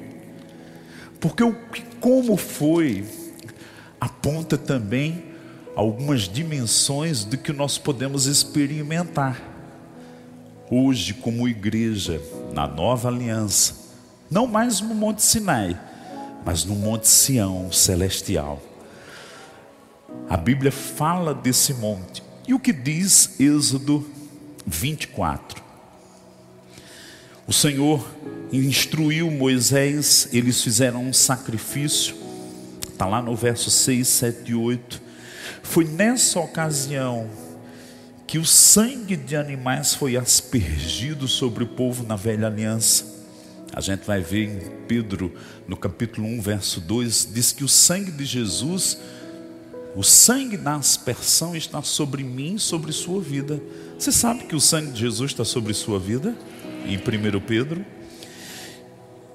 Porque 1.21 1.43
o 1.43 1.57
como 2.01 2.37
foi 2.37 3.07
aponta 4.01 4.59
também 4.59 5.25
algumas 5.77 6.23
dimensões 6.23 7.25
do 7.25 7.39
que 7.39 7.53
nós 7.53 7.79
podemos 7.79 8.27
experimentar 8.27 9.41
hoje 10.71 11.15
como 11.15 11.49
igreja 11.49 12.21
na 12.53 12.67
nova 12.67 13.09
aliança, 13.09 13.75
não 14.31 14.47
mais 14.47 14.81
no 14.81 14.95
Monte 14.95 15.23
Sinai, 15.23 15.79
mas 16.45 16.65
no 16.65 16.75
Monte 16.75 17.09
Sião 17.09 17.71
celestial. 17.71 18.61
A 20.29 20.37
Bíblia 20.37 20.73
fala 20.73 21.35
desse 21.35 21.75
monte. 21.75 22.23
E 22.49 22.55
o 22.55 22.59
que 22.59 22.73
diz 22.73 23.39
Êxodo 23.39 24.07
24? 24.67 25.63
O 27.53 27.55
Senhor 27.55 28.03
instruiu 28.51 29.31
Moisés, 29.31 30.27
eles 30.33 30.63
fizeram 30.63 31.05
um 31.05 31.13
sacrifício, 31.13 32.17
está 32.91 33.05
lá 33.05 33.21
no 33.21 33.37
verso 33.37 33.71
6, 33.71 34.09
7 34.09 34.53
e 34.53 34.55
8. 34.55 35.03
Foi 35.63 35.85
nessa 35.85 36.41
ocasião 36.41 37.29
que 38.27 38.39
o 38.39 38.45
sangue 38.47 39.17
de 39.17 39.37
animais 39.37 39.95
foi 39.95 40.17
aspergido 40.17 41.29
sobre 41.29 41.63
o 41.63 41.67
povo 41.67 42.07
na 42.07 42.17
velha 42.17 42.47
aliança. 42.47 43.05
A 43.71 43.83
gente 43.83 44.07
vai 44.07 44.23
ver 44.23 44.49
em 44.49 44.59
Pedro, 44.89 45.31
no 45.69 45.77
capítulo 45.77 46.27
1, 46.27 46.41
verso 46.41 46.81
2, 46.81 47.29
diz 47.35 47.53
que 47.53 47.65
o 47.65 47.69
sangue 47.69 48.13
de 48.13 48.25
Jesus, 48.25 48.97
o 49.95 50.03
sangue 50.03 50.57
da 50.57 50.77
aspersão 50.77 51.55
está 51.55 51.83
sobre 51.83 52.25
mim, 52.25 52.57
sobre 52.57 52.93
sua 52.93 53.21
vida. 53.21 53.63
Você 53.99 54.11
sabe 54.11 54.45
que 54.45 54.57
o 54.57 54.61
sangue 54.61 54.93
de 54.93 55.01
Jesus 55.01 55.33
está 55.33 55.45
sobre 55.45 55.75
sua 55.75 56.01
vida? 56.01 56.35
Em 56.87 56.97
1 56.97 57.41
Pedro. 57.41 57.85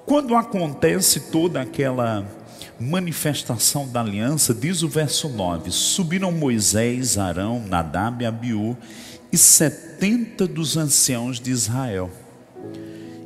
Quando 0.06 0.34
acontece 0.34 1.30
toda 1.30 1.60
aquela 1.60 2.26
manifestação 2.80 3.86
da 3.88 4.00
aliança, 4.00 4.54
diz 4.54 4.82
o 4.82 4.88
verso 4.88 5.28
9: 5.28 5.70
Subiram 5.70 6.32
Moisés, 6.32 7.18
Arão, 7.18 7.62
Nadab 7.66 8.22
e 8.22 8.26
Abiú 8.26 8.76
e 9.30 9.36
setenta 9.36 10.46
dos 10.46 10.76
anciãos 10.76 11.38
de 11.38 11.50
Israel. 11.50 12.10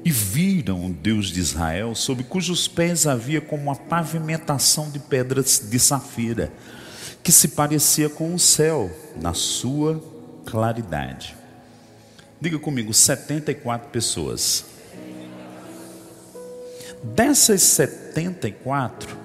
E 0.05 0.11
viram 0.11 0.87
o 0.87 0.93
Deus 0.93 1.29
de 1.29 1.39
Israel, 1.39 1.95
sob 1.95 2.25
cujos 2.25 2.67
pés 2.67 3.07
havia 3.07 3.41
como 3.41 3.63
uma 3.63 3.77
pavimentação 3.77 4.91
de 4.91 4.99
pedras 4.99 5.63
de 5.71 5.79
safira, 5.79 6.53
que 7.23 7.31
se 7.31 7.49
parecia 7.49 8.09
com 8.11 8.35
o 8.35 8.39
céu 8.39 8.91
na 9.21 9.33
sua 9.33 10.03
claridade. 10.45 11.37
Diga 12.43 12.59
comigo, 12.59 12.93
74 12.93 13.89
pessoas. 13.91 14.65
Dessas 17.01 17.63
74, 17.63 19.17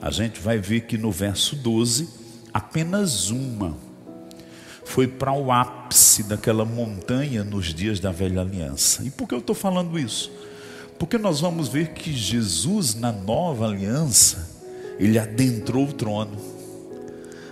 a 0.00 0.08
gente 0.12 0.40
vai 0.40 0.56
ver 0.56 0.82
que 0.82 0.96
no 0.96 1.10
verso 1.10 1.56
12, 1.56 2.08
apenas 2.54 3.28
uma 3.28 3.76
foi 4.84 5.08
para 5.08 5.32
o 5.32 5.50
ápice 5.50 6.22
daquela 6.22 6.64
montanha 6.64 7.42
nos 7.42 7.74
dias 7.74 7.98
da 7.98 8.12
velha 8.12 8.40
aliança. 8.40 9.02
E 9.02 9.10
por 9.10 9.26
que 9.26 9.34
eu 9.34 9.40
estou 9.40 9.56
falando 9.56 9.98
isso? 9.98 10.30
Porque 10.96 11.18
nós 11.18 11.40
vamos 11.40 11.66
ver 11.66 11.88
que 11.88 12.12
Jesus, 12.12 12.94
na 12.94 13.10
nova 13.10 13.66
aliança, 13.66 14.48
ele 14.96 15.18
adentrou 15.18 15.88
o 15.88 15.92
trono. 15.92 16.36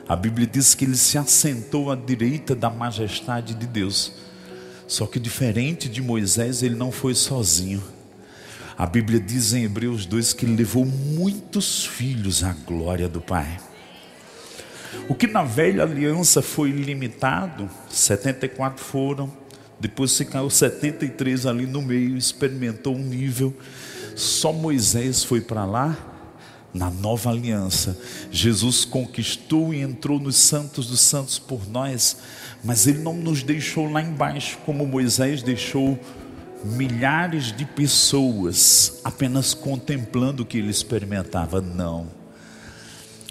A 0.08 0.14
Bíblia 0.14 0.46
diz 0.46 0.76
que 0.76 0.84
ele 0.84 0.96
se 0.96 1.18
assentou 1.18 1.90
à 1.90 1.96
direita 1.96 2.54
da 2.54 2.70
majestade 2.70 3.54
de 3.54 3.66
Deus. 3.66 4.27
Só 4.88 5.06
que 5.06 5.20
diferente 5.20 5.86
de 5.86 6.00
Moisés, 6.00 6.62
ele 6.62 6.74
não 6.74 6.90
foi 6.90 7.14
sozinho. 7.14 7.84
A 8.76 8.86
Bíblia 8.86 9.20
diz 9.20 9.52
em 9.52 9.64
Hebreus 9.64 10.06
2 10.06 10.32
que 10.32 10.46
ele 10.46 10.56
levou 10.56 10.86
muitos 10.86 11.84
filhos 11.84 12.42
à 12.42 12.54
glória 12.54 13.06
do 13.06 13.20
Pai. 13.20 13.60
O 15.06 15.14
que 15.14 15.26
na 15.26 15.44
velha 15.44 15.82
aliança 15.82 16.40
foi 16.40 16.70
limitado, 16.70 17.68
74 17.90 18.82
foram, 18.82 19.30
depois 19.78 20.12
se 20.12 20.24
caiu 20.24 20.48
73 20.48 21.44
ali 21.44 21.66
no 21.66 21.82
meio, 21.82 22.16
experimentou 22.16 22.96
um 22.96 23.02
nível. 23.02 23.54
Só 24.16 24.52
Moisés 24.52 25.22
foi 25.22 25.40
para 25.42 25.66
lá. 25.66 25.96
Na 26.72 26.90
nova 26.90 27.30
aliança, 27.30 27.98
Jesus 28.30 28.84
conquistou 28.84 29.72
e 29.72 29.80
entrou 29.80 30.20
nos 30.20 30.36
santos 30.36 30.86
dos 30.86 31.00
santos 31.00 31.38
por 31.38 31.66
nós 31.66 32.18
mas 32.64 32.86
Ele 32.86 32.98
não 32.98 33.14
nos 33.14 33.42
deixou 33.42 33.90
lá 33.90 34.02
embaixo, 34.02 34.58
como 34.64 34.86
Moisés 34.86 35.42
deixou 35.42 35.98
milhares 36.64 37.56
de 37.56 37.64
pessoas 37.64 39.00
apenas 39.04 39.54
contemplando 39.54 40.42
o 40.42 40.46
que 40.46 40.58
ele 40.58 40.70
experimentava. 40.70 41.60
Não. 41.60 42.08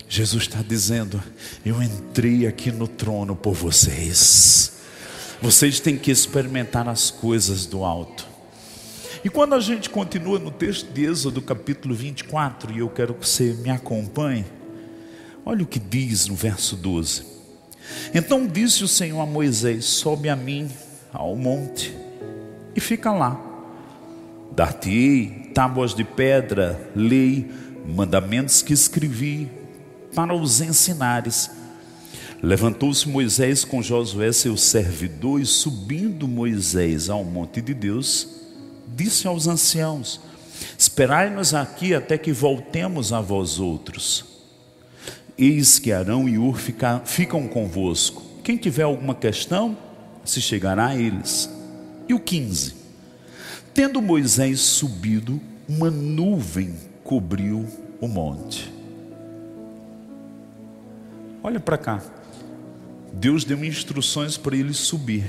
Jesus 0.09 0.43
está 0.43 0.61
dizendo: 0.61 1.21
Eu 1.65 1.81
entrei 1.81 2.47
aqui 2.47 2.71
no 2.71 2.87
trono 2.87 3.35
por 3.35 3.53
vocês. 3.53 4.73
Vocês 5.41 5.79
têm 5.79 5.97
que 5.97 6.09
experimentar 6.09 6.87
as 6.87 7.11
coisas 7.11 7.65
do 7.65 7.83
alto. 7.83 8.25
E 9.23 9.29
quando 9.29 9.53
a 9.53 9.59
gente 9.59 9.89
continua 9.89 10.39
no 10.39 10.51
texto 10.51 10.91
de 10.91 11.05
Êxodo, 11.05 11.41
capítulo 11.41 11.93
24, 11.93 12.73
e 12.73 12.79
eu 12.79 12.89
quero 12.89 13.13
que 13.13 13.27
você 13.27 13.53
me 13.53 13.69
acompanhe, 13.69 14.45
olha 15.45 15.63
o 15.63 15.67
que 15.67 15.79
diz 15.79 16.27
no 16.27 16.35
verso 16.35 16.75
12. 16.75 17.36
Então 18.13 18.45
disse 18.47 18.83
o 18.83 18.87
Senhor 18.87 19.19
a 19.21 19.25
Moisés: 19.25 19.85
Sobe 19.85 20.29
a 20.29 20.35
mim 20.35 20.69
ao 21.11 21.35
monte 21.35 21.95
e 22.75 22.79
fica 22.79 23.11
lá. 23.11 23.39
Dar-te-ei 24.55 25.51
tábuas 25.53 25.93
de 25.93 26.03
pedra, 26.03 26.89
lei, 26.95 27.49
mandamentos 27.85 28.61
que 28.61 28.73
escrevi 28.73 29.49
para 30.15 30.33
os 30.33 30.61
ensinares. 30.61 31.49
Levantou-se 32.41 33.07
Moisés 33.09 33.65
com 33.65 33.81
Josué, 33.81 34.31
seu 34.31 34.55
servidor, 34.55 35.41
e 35.41 35.45
subindo 35.45 36.27
Moisés 36.27 37.09
ao 37.09 37.23
monte 37.23 37.61
de 37.61 37.73
Deus, 37.73 38.27
disse 38.87 39.27
aos 39.27 39.47
anciãos: 39.47 40.21
Esperai-nos 40.77 41.53
aqui 41.53 41.95
até 41.95 42.17
que 42.17 42.31
voltemos 42.31 43.11
a 43.11 43.21
vós 43.21 43.59
outros 43.59 44.36
eis 45.37 45.79
que 45.79 45.91
Arão 45.91 46.27
e 46.27 46.37
Ur 46.37 46.57
fica, 46.57 47.01
ficam 47.05 47.47
convosco. 47.47 48.23
Quem 48.43 48.57
tiver 48.57 48.83
alguma 48.83 49.13
questão, 49.13 49.77
se 50.23 50.41
chegará 50.41 50.87
a 50.87 50.95
eles. 50.95 51.49
E 52.07 52.13
o 52.13 52.19
15: 52.19 52.75
Tendo 53.73 54.01
Moisés 54.01 54.59
subido, 54.59 55.39
uma 55.67 55.91
nuvem 55.91 56.75
cobriu 57.03 57.65
o 57.99 58.07
monte. 58.07 58.73
Olha 61.43 61.59
para 61.59 61.77
cá. 61.77 62.01
Deus 63.13 63.43
deu 63.43 63.63
instruções 63.63 64.37
para 64.37 64.55
ele 64.55 64.73
subir. 64.73 65.25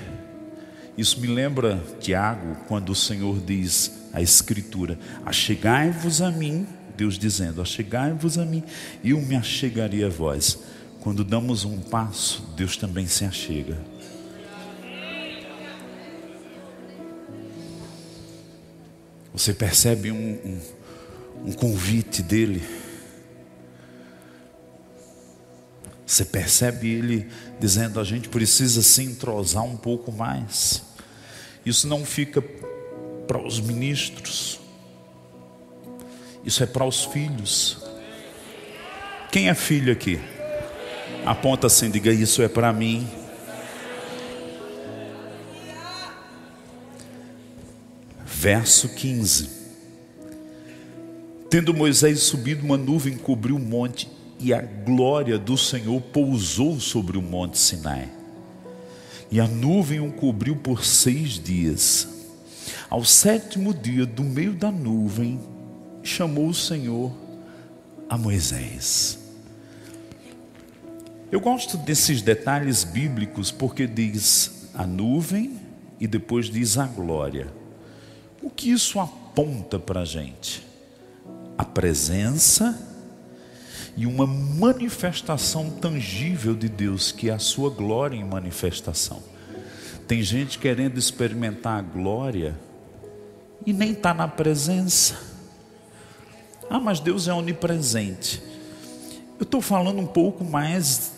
Isso 0.97 1.21
me 1.21 1.29
lembra 1.29 1.81
Tiago, 2.01 2.57
quando 2.67 2.91
o 2.91 2.95
Senhor 2.95 3.41
diz 3.41 4.09
a 4.13 4.21
Escritura: 4.21 4.99
Achegai-vos 5.25 6.21
a 6.21 6.31
mim 6.31 6.67
Deus 6.99 7.17
dizendo: 7.17 7.63
Achegai-vos 7.63 8.37
a 8.39 8.45
mim 8.45 8.65
e 9.05 9.11
eu 9.11 9.21
me 9.21 9.37
achegarei 9.37 10.05
a 10.05 10.09
vós. 10.09 10.59
Quando 11.01 11.23
damos 11.23 11.65
um 11.65 11.79
passo, 11.79 12.43
Deus 12.57 12.77
também 12.77 13.07
se 13.07 13.25
achega. 13.25 13.79
Você 19.33 19.55
percebe 19.55 20.11
um, 20.11 20.17
um, 20.17 20.61
um 21.47 21.53
convite 21.53 22.21
dele. 22.21 22.61
Você 26.05 26.25
percebe 26.25 26.89
ele 26.89 27.29
dizendo: 27.61 28.01
a 28.01 28.05
gente 28.05 28.29
precisa 28.29 28.83
se 28.83 29.05
entrosar 29.05 29.63
um 29.63 29.77
pouco 29.77 30.11
mais. 30.11 30.83
Isso 31.65 31.87
não 31.87 32.05
fica 32.05 32.43
para 33.29 33.41
os 33.41 33.61
ministros, 33.61 34.59
isso 36.45 36.63
é 36.63 36.67
para 36.67 36.85
os 36.85 37.05
filhos. 37.05 37.79
Quem 39.31 39.49
é 39.49 39.55
filho 39.55 39.93
aqui? 39.93 40.19
Aponta 41.25 41.67
assim, 41.67 41.91
diga: 41.91 42.11
Isso 42.11 42.43
é 42.43 42.49
para 42.49 42.73
mim. 42.73 43.07
Verso 48.25 48.89
15. 48.89 49.51
Tendo 51.51 51.75
Moisés 51.75 52.21
subido, 52.21 52.65
uma 52.65 52.77
nuvem 52.77 53.17
cobriu 53.17 53.57
o 53.57 53.59
monte 53.59 54.09
e 54.39 54.53
a 54.55 54.61
glória 54.61 55.39
do 55.39 55.57
Senhor 55.57 56.01
pousou 56.01 56.79
sobre 56.79 57.19
o 57.19 57.23
monte 57.23 57.59
Sinai. 57.59 58.09
E 59.31 59.41
a 59.41 59.47
nuvem 59.47 60.01
o 60.01 60.13
cobriu 60.13 60.57
por 60.57 60.85
seis 60.85 61.33
dias. 61.43 62.09
Ao 62.89 63.05
sétimo 63.05 63.75
dia, 63.75 64.07
do 64.07 64.23
meio 64.23 64.55
da 64.55 64.71
nuvem, 64.71 65.41
chamou 66.03 66.49
o 66.49 66.55
Senhor 66.55 67.13
a 68.09 68.17
Moisés. 68.17 69.19
Eu 71.31 71.41
gosto 71.41 71.77
desses 71.77 72.23
detalhes 72.23 72.85
bíblicos 72.85 73.51
porque 73.51 73.87
diz 73.87 74.69
a 74.75 74.87
nuvem 74.87 75.59
e 76.01 76.07
depois 76.07 76.47
diz 76.47 76.79
a 76.79 76.87
glória. 76.87 77.49
O 78.43 78.49
que 78.49 78.71
isso 78.71 78.99
aponta 78.99 79.79
para 79.79 80.01
a 80.01 80.05
gente? 80.05 80.69
a 81.59 81.65
presença 81.65 82.81
e 83.97 84.07
uma 84.07 84.25
manifestação 84.25 85.69
tangível 85.69 86.55
de 86.55 86.69
Deus, 86.69 87.11
que 87.11 87.29
é 87.29 87.33
a 87.33 87.39
sua 87.41 87.69
glória 87.69 88.17
em 88.17 88.23
manifestação. 88.23 89.21
Tem 90.07 90.23
gente 90.23 90.57
querendo 90.57 90.97
experimentar 90.97 91.81
a 91.81 91.83
glória 91.83 92.57
e 93.67 93.73
nem 93.73 93.91
está 93.91 94.15
na 94.15 94.29
presença. 94.29 95.19
Ah, 96.71 96.81
mas 96.81 97.01
Deus 97.01 97.29
é 97.29 97.33
onipresente. 97.33 98.43
Eu 99.39 99.45
estou 99.45 99.61
falando 99.61 100.01
um 100.01 100.07
pouco 100.07 100.45
mais 100.45 101.13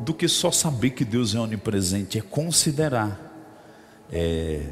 do 0.00 0.12
que 0.12 0.28
só 0.28 0.50
saber 0.50 0.90
que 0.90 1.04
Deus 1.04 1.34
é 1.34 1.38
onipresente, 1.38 2.18
é 2.18 2.22
considerar, 2.22 3.18
é 4.10 4.62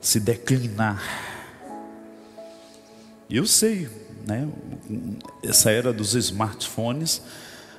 se 0.00 0.20
declinar 0.20 1.02
eu 3.32 3.46
sei, 3.46 3.88
né? 4.26 4.48
Essa 5.42 5.70
era 5.70 5.92
dos 5.92 6.14
smartphones. 6.14 7.22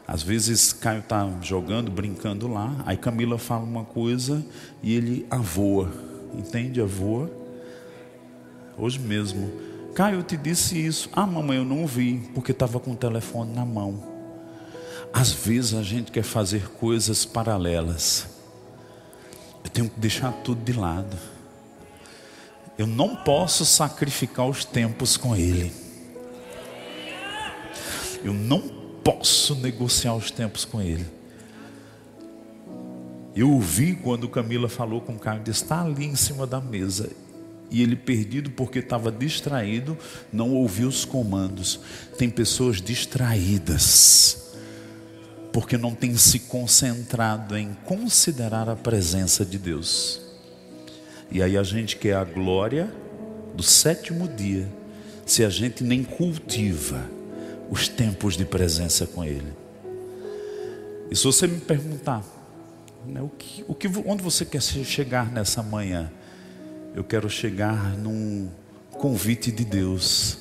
Às 0.07 0.23
vezes 0.23 0.71
Caio 0.71 0.99
está 0.99 1.29
jogando, 1.41 1.91
brincando 1.91 2.47
lá, 2.47 2.73
aí 2.85 2.95
Camila 2.95 3.37
fala 3.37 3.63
uma 3.63 3.83
coisa 3.83 4.43
e 4.81 4.95
ele 4.95 5.25
avoa, 5.29 5.91
entende? 6.33 6.81
Avoa. 6.81 7.29
Hoje 8.77 8.97
mesmo. 8.99 9.51
Caio, 9.93 10.23
te 10.23 10.37
disse 10.37 10.83
isso. 10.83 11.09
Ah, 11.13 11.27
mamãe, 11.27 11.57
eu 11.57 11.65
não 11.65 11.85
vi, 11.85 12.29
porque 12.33 12.51
estava 12.51 12.79
com 12.79 12.91
o 12.91 12.95
telefone 12.95 13.53
na 13.53 13.65
mão. 13.65 14.01
Às 15.13 15.31
vezes 15.31 15.73
a 15.73 15.83
gente 15.83 16.11
quer 16.11 16.23
fazer 16.23 16.69
coisas 16.69 17.25
paralelas. 17.25 18.27
Eu 19.63 19.69
tenho 19.69 19.89
que 19.89 19.99
deixar 19.99 20.31
tudo 20.43 20.63
de 20.63 20.73
lado. 20.73 21.17
Eu 22.77 22.87
não 22.87 23.15
posso 23.15 23.65
sacrificar 23.65 24.47
os 24.47 24.63
tempos 24.63 25.17
com 25.17 25.35
Ele. 25.35 25.71
Eu 28.23 28.33
não 28.33 28.61
posso 29.03 29.55
negociar 29.55 30.15
os 30.15 30.31
tempos 30.31 30.63
com 30.63 30.81
Ele. 30.81 31.05
Eu 33.35 33.51
ouvi 33.51 33.95
quando 33.95 34.27
Camila 34.29 34.69
falou 34.69 35.01
com 35.01 35.13
o 35.13 35.19
Caio, 35.19 35.41
está 35.47 35.81
ali 35.81 36.05
em 36.05 36.15
cima 36.15 36.47
da 36.47 36.59
mesa. 36.61 37.09
E 37.71 37.81
ele 37.81 37.95
perdido 37.95 38.51
porque 38.51 38.79
estava 38.79 39.09
distraído, 39.09 39.97
não 40.31 40.51
ouviu 40.51 40.89
os 40.89 41.05
comandos. 41.05 41.79
Tem 42.17 42.29
pessoas 42.29 42.81
distraídas, 42.81 44.51
porque 45.53 45.77
não 45.77 45.95
tem 45.95 46.15
se 46.17 46.39
concentrado 46.39 47.57
em 47.57 47.73
considerar 47.85 48.67
a 48.67 48.75
presença 48.75 49.45
de 49.45 49.57
Deus. 49.57 50.19
E 51.31 51.41
aí 51.41 51.57
a 51.57 51.63
gente 51.63 51.95
quer 51.95 52.17
a 52.17 52.25
glória 52.25 52.93
do 53.55 53.63
sétimo 53.63 54.27
dia, 54.27 54.67
se 55.25 55.45
a 55.45 55.49
gente 55.49 55.81
nem 55.81 56.03
cultiva 56.03 57.09
os 57.69 57.87
tempos 57.87 58.35
de 58.35 58.43
presença 58.43 59.07
com 59.07 59.23
Ele. 59.23 59.53
E 61.09 61.15
se 61.15 61.23
você 61.23 61.47
me 61.47 61.61
perguntar, 61.61 62.21
né, 63.05 63.21
o 63.21 63.29
que, 63.29 63.63
o 63.67 63.73
que, 63.73 63.87
onde 64.05 64.21
você 64.21 64.43
quer 64.43 64.61
chegar 64.61 65.31
nessa 65.31 65.63
manhã? 65.63 66.11
Eu 66.93 67.03
quero 67.03 67.29
chegar 67.29 67.97
num 67.97 68.49
convite 68.91 69.51
de 69.51 69.63
Deus. 69.63 70.37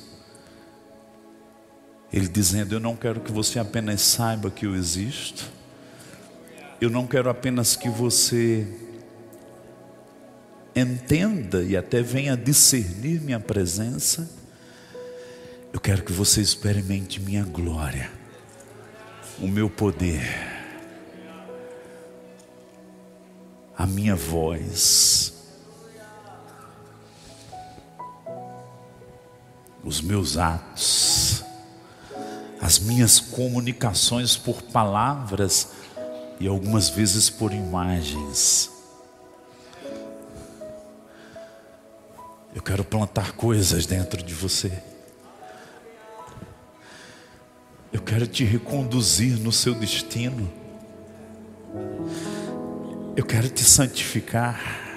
Ele 2.12 2.28
dizendo: 2.28 2.74
Eu 2.74 2.80
não 2.80 2.96
quero 2.96 3.20
que 3.20 3.30
você 3.30 3.58
apenas 3.58 4.00
saiba 4.00 4.50
que 4.50 4.66
eu 4.66 4.74
existo. 4.74 5.50
Eu 6.80 6.90
não 6.90 7.06
quero 7.06 7.28
apenas 7.28 7.76
que 7.76 7.88
você 7.88 8.66
entenda 10.74 11.62
e 11.62 11.76
até 11.76 12.02
venha 12.02 12.36
discernir 12.36 13.20
minha 13.20 13.40
presença, 13.40 14.30
eu 15.72 15.80
quero 15.80 16.02
que 16.02 16.12
você 16.12 16.40
experimente 16.40 17.20
minha 17.20 17.44
glória, 17.44 18.10
o 19.38 19.46
meu 19.46 19.68
poder, 19.68 20.22
a 23.76 23.86
minha 23.86 24.16
voz, 24.16 25.39
os 29.84 30.00
meus 30.00 30.36
atos, 30.36 31.44
as 32.60 32.78
minhas 32.78 33.18
comunicações 33.18 34.36
por 34.36 34.62
palavras 34.62 35.68
e 36.38 36.46
algumas 36.46 36.88
vezes 36.90 37.30
por 37.30 37.52
imagens. 37.52 38.70
Eu 42.54 42.62
quero 42.62 42.84
plantar 42.84 43.32
coisas 43.32 43.86
dentro 43.86 44.22
de 44.22 44.34
você. 44.34 44.82
Eu 47.92 48.02
quero 48.02 48.26
te 48.26 48.44
reconduzir 48.44 49.38
no 49.38 49.52
seu 49.52 49.74
destino. 49.74 50.50
Eu 53.16 53.24
quero 53.24 53.48
te 53.48 53.64
santificar. 53.64 54.89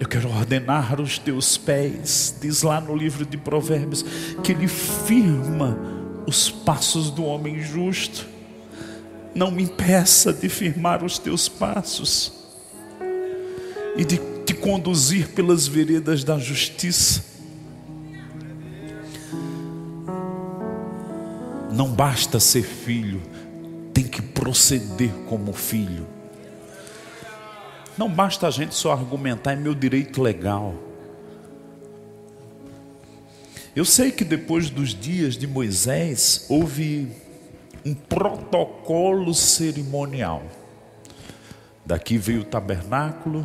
Eu 0.00 0.06
quero 0.06 0.28
ordenar 0.28 1.00
os 1.00 1.18
teus 1.18 1.56
pés. 1.56 2.36
Diz 2.40 2.62
lá 2.62 2.80
no 2.80 2.96
livro 2.96 3.26
de 3.26 3.36
Provérbios 3.36 4.04
que 4.44 4.52
ele 4.52 4.68
firma 4.68 5.76
os 6.26 6.50
passos 6.50 7.10
do 7.10 7.24
homem 7.24 7.60
justo. 7.60 8.26
Não 9.34 9.50
me 9.50 9.64
impeça 9.64 10.32
de 10.32 10.48
firmar 10.48 11.04
os 11.04 11.18
teus 11.18 11.48
passos 11.48 12.32
e 13.96 14.04
de 14.04 14.20
te 14.46 14.54
conduzir 14.54 15.28
pelas 15.28 15.66
veredas 15.66 16.22
da 16.22 16.38
justiça. 16.38 17.24
Não 21.72 21.92
basta 21.92 22.40
ser 22.40 22.62
filho, 22.62 23.20
tem 23.92 24.04
que 24.04 24.22
proceder 24.22 25.10
como 25.28 25.52
filho. 25.52 26.17
Não 27.98 28.08
basta 28.08 28.46
a 28.46 28.50
gente 28.50 28.76
só 28.76 28.92
argumentar, 28.92 29.54
é 29.54 29.56
meu 29.56 29.74
direito 29.74 30.22
legal. 30.22 30.72
Eu 33.74 33.84
sei 33.84 34.12
que 34.12 34.24
depois 34.24 34.70
dos 34.70 34.94
dias 34.94 35.36
de 35.36 35.48
Moisés 35.48 36.46
houve 36.48 37.08
um 37.84 37.94
protocolo 37.94 39.34
cerimonial. 39.34 40.44
Daqui 41.84 42.16
veio 42.18 42.42
o 42.42 42.44
tabernáculo, 42.44 43.44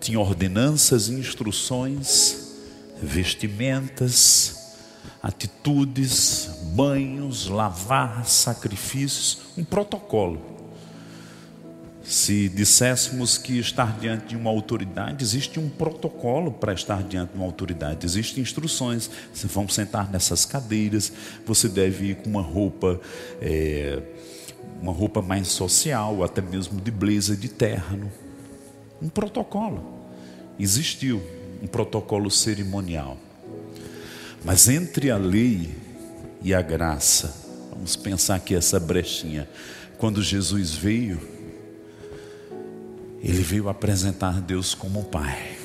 tinha 0.00 0.18
ordenanças 0.18 1.08
e 1.08 1.12
instruções, 1.12 2.56
vestimentas, 3.00 4.76
atitudes, 5.22 6.50
banhos, 6.74 7.46
lavar, 7.46 8.26
sacrifícios, 8.26 9.42
um 9.56 9.62
protocolo. 9.62 10.59
Se 12.02 12.48
disséssemos 12.48 13.36
que 13.36 13.58
estar 13.58 13.98
diante 13.98 14.28
de 14.28 14.36
uma 14.36 14.50
autoridade, 14.50 15.22
existe 15.22 15.60
um 15.60 15.68
protocolo 15.68 16.50
para 16.50 16.72
estar 16.72 17.02
diante 17.02 17.32
de 17.32 17.36
uma 17.36 17.44
autoridade, 17.44 18.06
existem 18.06 18.42
instruções. 18.42 19.10
Se 19.34 19.46
vamos 19.46 19.74
sentar 19.74 20.10
nessas 20.10 20.44
cadeiras, 20.44 21.12
você 21.46 21.68
deve 21.68 22.06
ir 22.06 22.16
com 22.16 22.30
uma 22.30 22.42
roupa, 22.42 23.00
é, 23.40 24.02
uma 24.80 24.92
roupa 24.92 25.20
mais 25.20 25.48
social, 25.48 26.24
até 26.24 26.40
mesmo 26.40 26.80
de 26.80 26.90
blazer, 26.90 27.36
de 27.36 27.48
terno 27.48 28.10
um 29.02 29.08
protocolo. 29.08 29.82
Existiu 30.58 31.22
um 31.62 31.66
protocolo 31.66 32.30
cerimonial. 32.30 33.16
Mas 34.44 34.68
entre 34.68 35.10
a 35.10 35.16
lei 35.16 35.74
e 36.42 36.54
a 36.54 36.62
graça, 36.62 37.34
vamos 37.70 37.96
pensar 37.96 38.36
aqui 38.36 38.54
essa 38.54 38.78
brechinha. 38.78 39.48
Quando 39.98 40.22
Jesus 40.22 40.74
veio, 40.74 41.20
ele 43.22 43.42
veio 43.42 43.68
apresentar 43.68 44.40
Deus 44.40 44.74
como 44.74 45.04
Pai. 45.04 45.56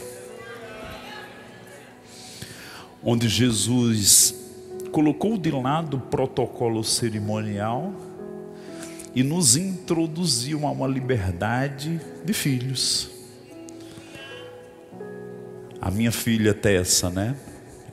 Onde 3.04 3.30
Jesus 3.30 4.36
colocou 4.92 5.38
de 5.38 5.52
lado 5.52 5.98
o 5.98 6.00
protocolo 6.00 6.84
cerimonial 6.84 7.94
e 9.14 9.24
nos 9.24 9.56
introduziu 9.56 10.66
a 10.68 10.72
uma 10.72 10.88
liberdade 10.88 12.02
de 12.24 12.34
filhos. 12.34 13.10
A 15.80 15.90
minha 15.92 16.12
filha 16.12 16.54
Tessa, 16.54 17.10
né? 17.10 17.36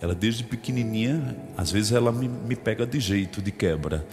Ela 0.01 0.14
desde 0.14 0.42
pequenininha, 0.42 1.37
às 1.57 1.70
vezes 1.70 1.92
ela 1.92 2.11
me, 2.11 2.27
me 2.27 2.57
pega 2.57 2.85
de 2.85 2.98
jeito, 2.98 3.40
de 3.40 3.53
quebra. 3.53 4.05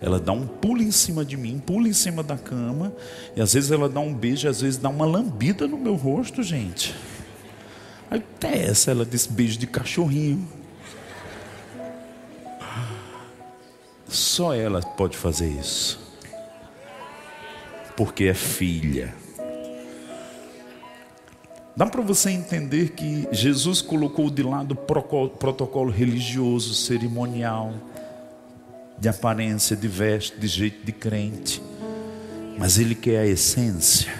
Ela 0.00 0.20
dá 0.20 0.32
um 0.32 0.46
pulo 0.46 0.82
em 0.82 0.90
cima 0.90 1.24
de 1.24 1.36
mim, 1.36 1.58
pula 1.58 1.88
em 1.88 1.92
cima 1.92 2.22
da 2.22 2.36
cama, 2.36 2.92
e 3.34 3.40
às 3.40 3.54
vezes 3.54 3.70
ela 3.70 3.88
dá 3.88 4.00
um 4.00 4.12
beijo, 4.12 4.48
às 4.48 4.60
vezes 4.60 4.78
dá 4.78 4.88
uma 4.88 5.06
lambida 5.06 5.66
no 5.66 5.78
meu 5.78 5.94
rosto, 5.94 6.42
gente. 6.42 6.94
Aí 8.10 8.20
Tessa, 8.38 8.90
ela 8.90 9.04
diz 9.04 9.26
beijo 9.26 9.58
de 9.58 9.66
cachorrinho. 9.66 10.46
Só 14.06 14.54
ela 14.54 14.80
pode 14.80 15.16
fazer 15.16 15.48
isso. 15.48 15.98
Porque 17.96 18.24
é 18.24 18.34
filha. 18.34 19.14
Dá 21.76 21.84
para 21.84 22.00
você 22.00 22.30
entender 22.30 22.92
que 22.92 23.28
Jesus 23.32 23.82
colocou 23.82 24.30
de 24.30 24.42
lado 24.42 24.72
o 24.72 25.28
protocolo 25.28 25.90
religioso, 25.90 26.74
cerimonial, 26.74 27.74
de 28.98 29.08
aparência, 29.08 29.76
de 29.76 29.88
veste, 29.88 30.38
de 30.38 30.46
jeito 30.46 30.84
de 30.84 30.92
crente, 30.92 31.62
mas 32.58 32.78
Ele 32.78 32.94
quer 32.94 33.20
a 33.20 33.26
essência 33.26 34.12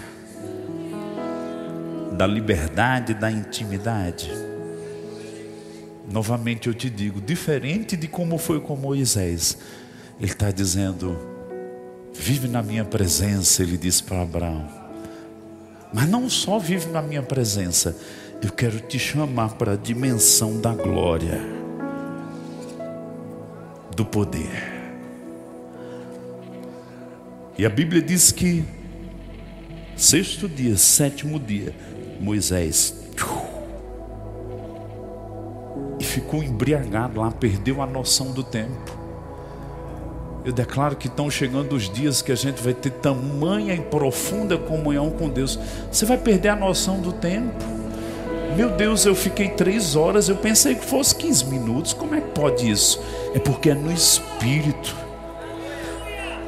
da 2.17 2.25
liberdade, 2.25 3.13
da 3.13 3.31
intimidade. 3.31 4.31
Novamente 6.11 6.67
eu 6.67 6.73
te 6.73 6.89
digo, 6.89 7.21
diferente 7.21 7.95
de 7.95 8.07
como 8.07 8.37
foi 8.37 8.59
com 8.59 8.75
Moisés, 8.75 9.57
Ele 10.19 10.31
está 10.31 10.51
dizendo: 10.51 11.17
vive 12.13 12.47
na 12.47 12.63
minha 12.63 12.85
presença, 12.85 13.61
Ele 13.61 13.77
disse 13.77 14.03
para 14.03 14.21
Abraão. 14.21 14.67
Mas 15.93 16.09
não 16.09 16.29
só 16.29 16.59
vive 16.59 16.87
na 16.87 17.01
minha 17.01 17.21
presença, 17.21 17.95
eu 18.41 18.51
quero 18.51 18.79
te 18.79 18.99
chamar 18.99 19.55
para 19.55 19.73
a 19.73 19.77
dimensão 19.77 20.59
da 20.59 20.73
glória, 20.73 21.39
do 23.97 24.05
poder. 24.05 24.75
E 27.57 27.65
a 27.65 27.69
Bíblia 27.69 28.01
diz 28.01 28.31
que, 28.31 28.63
sexto 29.95 30.47
dia, 30.47 30.77
sétimo 30.77 31.39
dia, 31.39 31.75
Moisés 32.21 32.97
e 35.99 36.03
ficou 36.03 36.43
embriagado 36.43 37.19
lá, 37.19 37.31
perdeu 37.31 37.81
a 37.81 37.87
noção 37.87 38.31
do 38.31 38.43
tempo. 38.43 38.97
Eu 40.45 40.53
declaro 40.53 40.95
que 40.95 41.07
estão 41.07 41.29
chegando 41.29 41.75
os 41.75 41.89
dias 41.89 42.21
que 42.21 42.31
a 42.31 42.35
gente 42.35 42.61
vai 42.61 42.73
ter 42.73 42.91
tamanha 42.91 43.73
e 43.73 43.81
profunda 43.81 44.57
comunhão 44.57 45.09
com 45.09 45.27
Deus. 45.27 45.59
Você 45.91 46.05
vai 46.05 46.17
perder 46.17 46.49
a 46.49 46.55
noção 46.55 47.01
do 47.01 47.11
tempo. 47.11 47.65
Meu 48.55 48.69
Deus, 48.69 49.05
eu 49.05 49.13
fiquei 49.13 49.49
três 49.49 49.95
horas, 49.95 50.29
eu 50.29 50.35
pensei 50.35 50.75
que 50.75 50.85
fosse 50.85 51.15
15 51.15 51.45
minutos. 51.45 51.93
Como 51.93 52.15
é 52.15 52.21
que 52.21 52.29
pode 52.29 52.69
isso? 52.69 52.99
É 53.33 53.39
porque 53.39 53.69
é 53.69 53.75
no 53.75 53.91
espírito. 53.91 54.95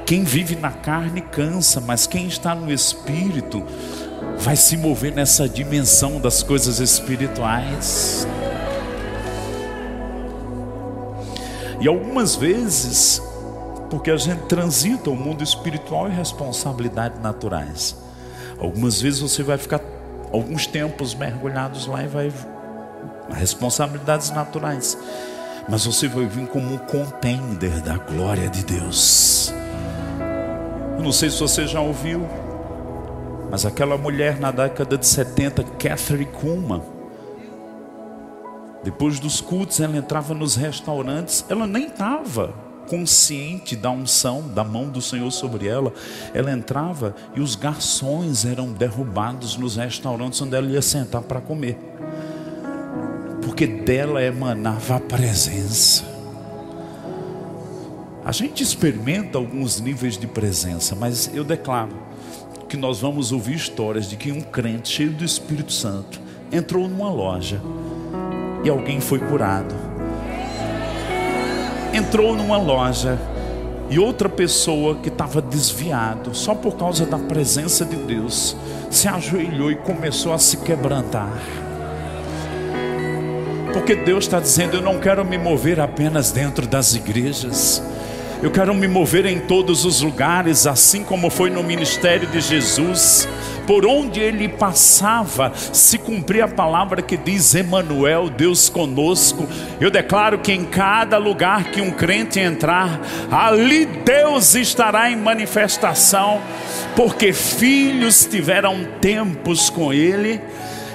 Quem 0.06 0.24
vive 0.24 0.56
na 0.56 0.72
carne 0.72 1.22
cansa, 1.22 1.80
mas 1.80 2.08
quem 2.08 2.28
está 2.28 2.56
no 2.56 2.72
espírito 2.72 3.64
vai 4.40 4.56
se 4.56 4.76
mover 4.76 5.14
nessa 5.14 5.48
dimensão 5.48 6.20
das 6.20 6.42
coisas 6.42 6.80
espirituais. 6.80 8.28
E 11.80 11.88
algumas 11.88 12.36
vezes 12.36 13.22
porque 13.90 14.12
a 14.12 14.18
gente 14.18 14.44
transita 14.44 15.10
o 15.10 15.16
mundo 15.16 15.44
espiritual 15.44 16.08
e 16.08 16.12
responsabilidades 16.12 17.20
naturais. 17.22 17.96
Algumas 18.60 19.02
vezes 19.02 19.20
você 19.20 19.42
vai 19.42 19.58
ficar 19.58 19.80
alguns 20.32 20.68
tempos 20.68 21.14
mergulhados 21.14 21.88
lá 21.88 22.04
e 22.04 22.08
vai 22.08 22.32
responsabilidades 23.32 24.32
naturais. 24.32 24.98
Mas 25.68 25.86
você 25.86 26.08
vai 26.08 26.26
vir 26.26 26.48
como 26.48 26.74
um 26.74 26.78
contender 26.78 27.82
da 27.82 27.98
glória 27.98 28.50
de 28.50 28.64
Deus. 28.64 29.54
Eu 30.98 31.04
não 31.04 31.12
sei 31.12 31.30
se 31.30 31.40
você 31.40 31.68
já 31.68 31.80
ouviu, 31.80 32.28
mas 33.52 33.66
aquela 33.66 33.98
mulher 33.98 34.40
na 34.40 34.52
década 34.52 34.98
de 34.98 35.06
70, 35.06 35.64
Catherine 35.64 36.26
Kuhlman, 36.26 36.82
depois 38.84 39.20
dos 39.20 39.42
cultos, 39.42 39.80
ela 39.80 39.98
entrava 39.98 40.34
nos 40.34 40.56
restaurantes, 40.56 41.46
ela 41.50 41.68
nem 41.68 41.88
estava 41.88 42.54
consciente 42.90 43.76
da 43.76 43.92
unção, 43.92 44.48
da 44.48 44.64
mão 44.64 44.90
do 44.90 45.02
Senhor 45.02 45.30
sobre 45.32 45.68
ela, 45.68 45.94
ela 46.34 46.52
entrava 46.52 47.16
e 47.36 47.40
os 47.40 47.56
garçons 47.56 48.46
eram 48.46 48.74
derrubados 48.74 49.56
nos 49.56 49.76
restaurantes 49.76 50.42
onde 50.42 50.56
ela 50.56 50.68
ia 50.68 50.82
sentar 50.82 51.22
para 51.22 51.40
comer, 51.40 51.78
porque 53.44 53.68
dela 53.68 54.24
emanava 54.24 54.96
a 54.96 55.00
presença. 55.00 56.04
A 58.26 58.32
gente 58.32 58.64
experimenta 58.64 59.38
alguns 59.38 59.80
níveis 59.80 60.18
de 60.18 60.28
presença, 60.28 60.96
mas 60.96 61.30
eu 61.34 61.44
declaro 61.44 61.96
que 62.68 62.76
nós 62.76 63.00
vamos 63.00 63.32
ouvir 63.32 63.56
histórias 63.56 64.10
de 64.10 64.16
que 64.16 64.32
um 64.32 64.42
crente 64.42 64.90
cheio 64.90 65.12
do 65.12 65.24
Espírito 65.24 65.72
Santo 65.72 66.20
entrou 66.52 66.88
numa 66.88 67.12
loja 67.12 67.62
e 68.64 68.70
alguém 68.70 69.00
foi 69.00 69.20
curado 69.20 69.89
entrou 71.94 72.36
numa 72.36 72.58
loja 72.58 73.18
e 73.90 73.98
outra 73.98 74.30
pessoa 74.30 74.96
que 74.96 75.10
estava 75.10 75.42
desviado, 75.42 76.36
só 76.36 76.54
por 76.54 76.76
causa 76.76 77.06
da 77.06 77.18
presença 77.18 77.84
de 77.84 77.96
Deus, 77.96 78.56
se 78.90 79.08
ajoelhou 79.08 79.72
e 79.72 79.76
começou 79.76 80.32
a 80.32 80.38
se 80.38 80.58
quebrantar. 80.58 81.34
Porque 83.74 83.96
Deus 83.96 84.26
está 84.26 84.40
dizendo: 84.40 84.78
Eu 84.78 84.82
não 84.82 85.00
quero 85.00 85.26
me 85.26 85.38
mover 85.38 85.80
apenas 85.80 86.32
dentro 86.32 86.68
das 86.68 86.94
igrejas, 86.94 87.82
eu 88.44 88.52
quero 88.52 88.74
me 88.76 88.88
mover 88.88 89.26
em 89.26 89.40
todos 89.40 89.86
os 89.86 90.02
lugares, 90.02 90.68
assim 90.68 91.04
como 91.04 91.30
foi 91.30 91.50
no 91.50 91.64
ministério 91.64 92.28
de 92.28 92.40
Jesus 92.40 93.28
por 93.70 93.86
onde 93.86 94.20
ele 94.20 94.50
passava, 94.50 95.54
se 95.54 96.00
cumpria 96.00 96.46
a 96.46 96.48
palavra 96.48 97.04
que 97.04 97.16
diz 97.16 97.54
Emanuel, 97.54 98.28
Deus 98.28 98.68
conosco. 98.68 99.48
Eu 99.80 99.92
declaro 99.92 100.40
que 100.40 100.52
em 100.52 100.66
cada 100.66 101.20
lugar 101.20 101.66
que 101.66 101.80
um 101.80 101.92
crente 101.92 102.40
entrar, 102.40 103.00
ali 103.30 103.86
Deus 103.86 104.56
estará 104.56 105.12
em 105.12 105.16
manifestação, 105.16 106.42
porque 106.96 107.32
filhos 107.32 108.26
tiveram 108.26 108.88
tempos 109.00 109.70
com 109.70 109.94
ele 109.94 110.42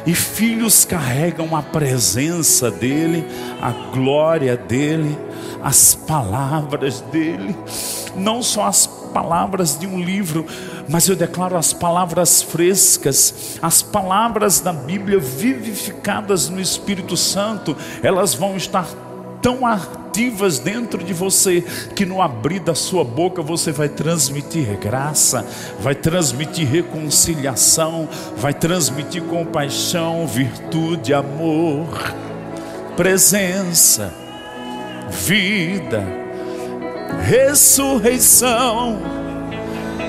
e 0.04 0.12
filhos 0.12 0.84
carregam 0.84 1.54
a 1.54 1.62
presença 1.62 2.72
dele, 2.72 3.24
a 3.62 3.70
glória 3.70 4.56
dele, 4.56 5.16
as 5.62 5.94
palavras 5.94 7.02
dele, 7.02 7.54
não 8.16 8.42
só 8.42 8.64
as 8.64 8.84
palavras 9.14 9.78
de 9.78 9.86
um 9.86 10.00
livro, 10.00 10.44
mas 10.88 11.08
eu 11.08 11.16
declaro 11.16 11.56
as 11.56 11.72
palavras 11.72 12.42
frescas, 12.42 13.58
as 13.62 13.82
palavras 13.82 14.60
da 14.60 14.72
Bíblia 14.72 15.18
vivificadas 15.18 16.48
no 16.48 16.60
Espírito 16.60 17.16
Santo, 17.16 17.76
elas 18.02 18.34
vão 18.34 18.56
estar 18.56 18.86
tão 19.40 19.66
ativas 19.66 20.58
dentro 20.58 21.02
de 21.04 21.12
você 21.12 21.62
que 21.94 22.06
no 22.06 22.22
abrir 22.22 22.60
da 22.60 22.74
sua 22.74 23.04
boca 23.04 23.42
você 23.42 23.72
vai 23.72 23.88
transmitir 23.88 24.78
graça, 24.78 25.46
vai 25.80 25.94
transmitir 25.94 26.66
reconciliação, 26.66 28.08
vai 28.36 28.54
transmitir 28.54 29.22
compaixão, 29.24 30.26
virtude, 30.26 31.12
amor, 31.12 32.14
presença, 32.96 34.12
vida 35.10 36.24
ressurreição, 37.22 38.98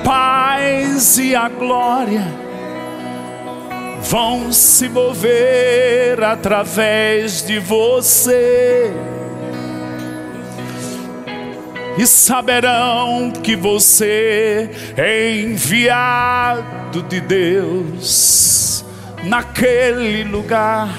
paz 0.05 1.17
e 1.17 1.35
a 1.35 1.49
glória 1.49 2.23
vão 4.03 4.51
se 4.53 4.87
mover 4.87 6.23
através 6.23 7.41
de 7.41 7.57
você. 7.57 8.93
E 11.97 12.05
saberão 12.05 13.31
que 13.31 13.55
você 13.55 14.69
é 14.95 15.39
enviado 15.39 17.01
de 17.03 17.19
Deus 17.19 18.85
naquele 19.23 20.23
lugar, 20.23 20.89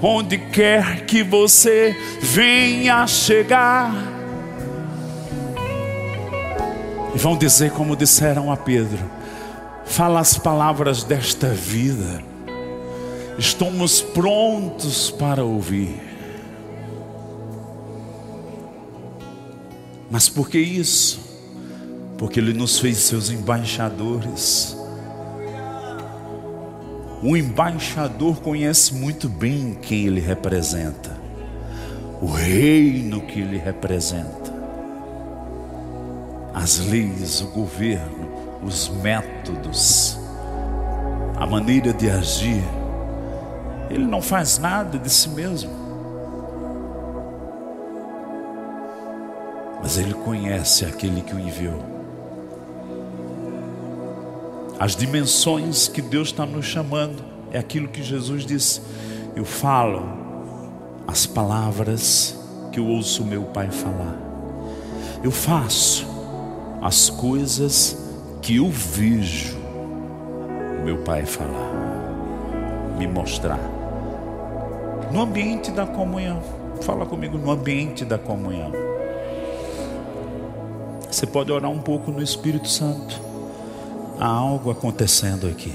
onde 0.00 0.38
quer 0.38 1.04
que 1.04 1.22
você 1.22 1.94
venha 2.22 3.06
chegar 3.06 4.13
vão 7.14 7.36
dizer 7.36 7.70
como 7.72 7.96
disseram 7.96 8.50
a 8.50 8.56
Pedro: 8.56 9.02
fala 9.84 10.20
as 10.20 10.36
palavras 10.36 11.04
desta 11.04 11.48
vida, 11.48 12.22
estamos 13.38 14.00
prontos 14.00 15.10
para 15.10 15.44
ouvir. 15.44 16.00
Mas 20.10 20.28
por 20.28 20.48
que 20.48 20.58
isso? 20.58 21.20
Porque 22.18 22.38
Ele 22.38 22.52
nos 22.52 22.78
fez 22.78 22.98
seus 22.98 23.30
embaixadores. 23.30 24.76
O 27.26 27.38
embaixador 27.38 28.36
conhece 28.42 28.92
muito 28.92 29.30
bem 29.30 29.78
quem 29.80 30.04
ele 30.04 30.20
representa, 30.20 31.18
o 32.20 32.26
reino 32.26 33.22
que 33.22 33.40
ele 33.40 33.56
representa, 33.56 34.43
as 36.54 36.78
leis, 36.78 37.40
o 37.40 37.48
governo, 37.48 38.60
os 38.62 38.88
métodos, 38.88 40.18
a 41.36 41.46
maneira 41.46 41.92
de 41.92 42.08
agir. 42.08 42.64
Ele 43.90 44.04
não 44.04 44.22
faz 44.22 44.58
nada 44.58 44.98
de 44.98 45.10
si 45.10 45.28
mesmo. 45.30 45.70
Mas 49.82 49.98
ele 49.98 50.14
conhece 50.14 50.84
aquele 50.86 51.20
que 51.20 51.34
o 51.34 51.38
enviou 51.38 51.94
as 54.78 54.96
dimensões 54.96 55.88
que 55.88 56.02
Deus 56.02 56.28
está 56.28 56.44
nos 56.44 56.66
chamando, 56.66 57.24
é 57.50 57.58
aquilo 57.58 57.88
que 57.88 58.02
Jesus 58.02 58.44
disse: 58.44 58.80
Eu 59.34 59.44
falo 59.44 60.02
as 61.06 61.26
palavras 61.26 62.36
que 62.72 62.80
eu 62.80 62.86
ouço 62.86 63.24
meu 63.24 63.44
Pai 63.44 63.70
falar, 63.70 64.18
eu 65.22 65.30
faço 65.30 66.06
as 66.84 67.08
coisas 67.08 67.96
que 68.42 68.56
eu 68.56 68.68
vejo 68.68 69.56
meu 70.84 70.98
Pai 70.98 71.24
falar, 71.24 71.72
me 72.98 73.06
mostrar. 73.06 73.58
No 75.10 75.22
ambiente 75.22 75.70
da 75.70 75.86
comunhão, 75.86 76.42
fala 76.82 77.06
comigo, 77.06 77.38
no 77.38 77.50
ambiente 77.50 78.04
da 78.04 78.18
comunhão. 78.18 78.70
Você 81.10 81.26
pode 81.26 81.50
orar 81.50 81.70
um 81.70 81.80
pouco 81.80 82.10
no 82.10 82.22
Espírito 82.22 82.68
Santo. 82.68 83.18
Há 84.20 84.26
algo 84.26 84.70
acontecendo 84.70 85.46
aqui. 85.46 85.74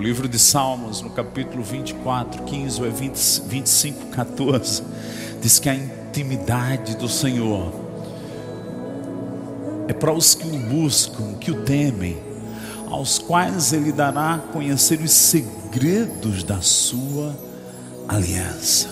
O 0.00 0.02
livro 0.02 0.26
de 0.26 0.38
Salmos, 0.38 1.02
no 1.02 1.10
capítulo 1.10 1.62
24, 1.62 2.44
15 2.44 2.82
ou 2.82 2.90
20, 2.90 3.42
25, 3.46 4.06
14, 4.06 4.82
diz 5.42 5.58
que 5.58 5.68
a 5.68 5.74
intimidade 5.74 6.96
do 6.96 7.06
Senhor 7.06 7.70
é 9.88 9.92
para 9.92 10.10
os 10.10 10.34
que 10.34 10.46
o 10.46 10.58
buscam, 10.58 11.34
que 11.34 11.50
o 11.50 11.64
temem, 11.64 12.16
aos 12.88 13.18
quais 13.18 13.74
Ele 13.74 13.92
dará 13.92 14.36
a 14.36 14.38
conhecer 14.38 15.02
os 15.02 15.12
segredos 15.12 16.44
da 16.44 16.62
sua 16.62 17.36
aliança 18.08 18.88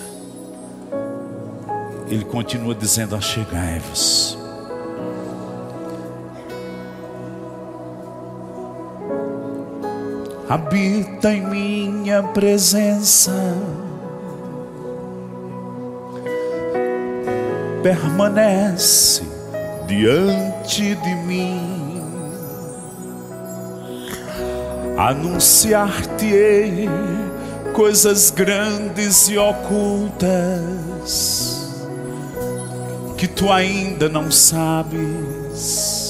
ele 2.07 2.25
continua 2.25 2.73
dizendo: 2.73 3.15
Achegai-vos. 3.15 4.48
Habita 10.49 11.31
em 11.31 11.45
minha 11.45 12.23
presença, 12.23 13.31
permanece 17.83 19.21
diante 19.85 20.95
de 20.95 21.15
mim, 21.27 22.01
anunciar-te-ei 24.97 26.89
coisas 27.73 28.31
grandes 28.31 29.29
e 29.29 29.37
ocultas 29.37 30.49
que 33.15 33.27
tu 33.27 33.51
ainda 33.51 34.09
não 34.09 34.31
sabes. 34.31 36.08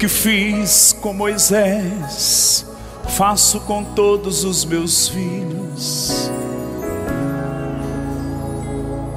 Que 0.00 0.08
fiz 0.08 0.92
com 1.00 1.12
Moisés, 1.12 2.66
faço 3.10 3.60
com 3.60 3.84
todos 3.84 4.42
os 4.44 4.64
meus 4.64 5.08
filhos. 5.08 6.30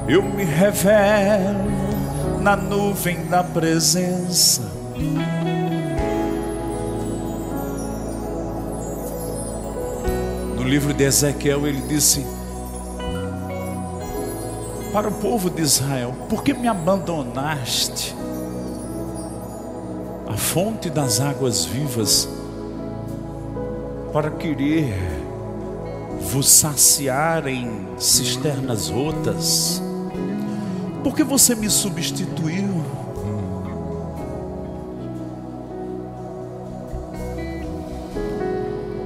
Eu 0.06 0.22
me 0.22 0.44
revelo 0.44 1.74
na 2.42 2.54
nuvem 2.54 3.24
da 3.26 3.42
presença 3.42 4.70
No 10.64 10.70
livro 10.70 10.94
de 10.94 11.04
Ezequiel, 11.04 11.66
ele 11.66 11.82
disse 11.82 12.24
para 14.92 15.08
o 15.08 15.12
povo 15.12 15.50
de 15.50 15.60
Israel: 15.60 16.14
Por 16.26 16.42
que 16.42 16.54
me 16.54 16.68
abandonaste? 16.68 18.23
A 20.34 20.36
fonte 20.36 20.90
das 20.90 21.20
águas 21.20 21.64
vivas, 21.64 22.28
para 24.12 24.32
querer 24.32 24.92
vos 26.22 26.48
saciar 26.48 27.46
em 27.46 27.86
cisternas 27.96 28.88
rotas. 28.88 29.80
Por 31.04 31.14
que 31.14 31.22
você 31.22 31.54
me 31.54 31.70
substituiu? 31.70 32.82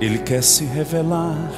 Ele 0.01 0.17
quer 0.21 0.43
se 0.43 0.64
revelar. 0.64 1.53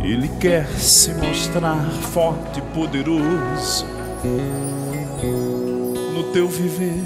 Ele 0.00 0.28
quer 0.38 0.68
se 0.78 1.12
mostrar 1.14 1.90
forte 2.12 2.60
e 2.60 2.62
poderoso 2.72 3.86
no 5.26 6.24
teu 6.32 6.48
viver. 6.48 7.02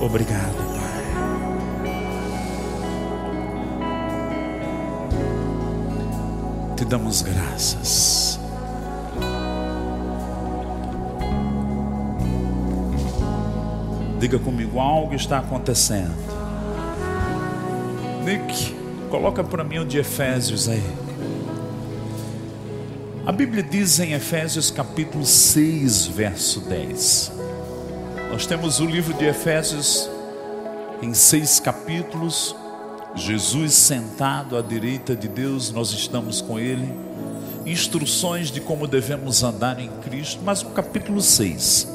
Obrigado, 0.00 0.56
Pai. 0.56 1.04
Te 6.76 6.84
damos 6.84 7.22
graças. 7.22 8.38
Diga 14.20 14.38
comigo, 14.38 14.80
algo 14.80 15.14
está 15.14 15.38
acontecendo. 15.38 16.14
Nick, 18.24 18.74
coloca 19.10 19.44
para 19.44 19.62
mim 19.62 19.78
o 19.78 19.84
de 19.84 19.98
Efésios 19.98 20.68
aí. 20.68 21.07
A 23.28 23.32
Bíblia 23.32 23.62
diz 23.62 24.00
em 24.00 24.14
Efésios 24.14 24.70
capítulo 24.70 25.26
6, 25.26 26.06
verso 26.06 26.60
10. 26.60 27.32
Nós 28.30 28.46
temos 28.46 28.80
o 28.80 28.86
livro 28.86 29.12
de 29.12 29.26
Efésios 29.26 30.08
em 31.02 31.12
seis 31.12 31.60
capítulos. 31.60 32.56
Jesus 33.14 33.74
sentado 33.74 34.56
à 34.56 34.62
direita 34.62 35.14
de 35.14 35.28
Deus, 35.28 35.70
nós 35.70 35.90
estamos 35.90 36.40
com 36.40 36.58
Ele. 36.58 36.90
Instruções 37.66 38.50
de 38.50 38.62
como 38.62 38.86
devemos 38.86 39.42
andar 39.42 39.78
em 39.78 39.90
Cristo. 40.00 40.40
Mas 40.42 40.62
o 40.62 40.70
capítulo 40.70 41.20
6 41.20 41.86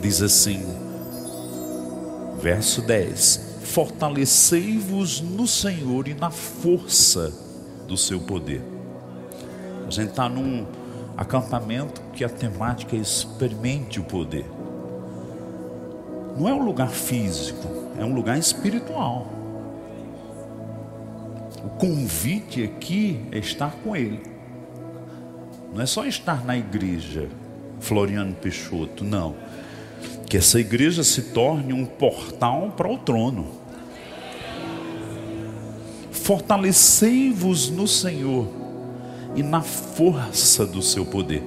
diz 0.00 0.20
assim: 0.20 0.66
verso 2.42 2.82
10: 2.82 3.60
Fortalecei-vos 3.62 5.20
no 5.20 5.46
Senhor 5.46 6.08
e 6.08 6.14
na 6.14 6.32
força 6.32 7.32
do 7.86 7.96
seu 7.96 8.18
poder. 8.18 8.75
A 9.86 9.90
gente 9.90 10.10
está 10.10 10.28
num 10.28 10.66
acampamento 11.16 12.00
que 12.12 12.24
a 12.24 12.28
temática 12.28 12.96
é 12.96 12.98
experimente 12.98 14.00
o 14.00 14.04
poder. 14.04 14.44
Não 16.36 16.48
é 16.48 16.52
um 16.52 16.64
lugar 16.64 16.90
físico, 16.90 17.68
é 17.98 18.04
um 18.04 18.14
lugar 18.14 18.38
espiritual. 18.38 19.26
O 21.64 21.68
convite 21.78 22.62
aqui 22.62 23.26
é 23.32 23.38
estar 23.38 23.72
com 23.82 23.96
Ele. 23.96 24.22
Não 25.72 25.80
é 25.80 25.86
só 25.86 26.04
estar 26.04 26.44
na 26.44 26.56
igreja, 26.56 27.28
Floriano 27.80 28.34
Peixoto, 28.34 29.04
não 29.04 29.34
que 30.26 30.36
essa 30.36 30.58
igreja 30.58 31.04
se 31.04 31.22
torne 31.22 31.72
um 31.72 31.86
portal 31.86 32.72
para 32.76 32.88
o 32.88 32.98
trono. 32.98 33.46
Fortalecei-vos 36.10 37.70
no 37.70 37.86
Senhor 37.86 38.65
e 39.36 39.42
na 39.42 39.60
força 39.60 40.66
do 40.66 40.82
seu 40.82 41.04
poder. 41.04 41.42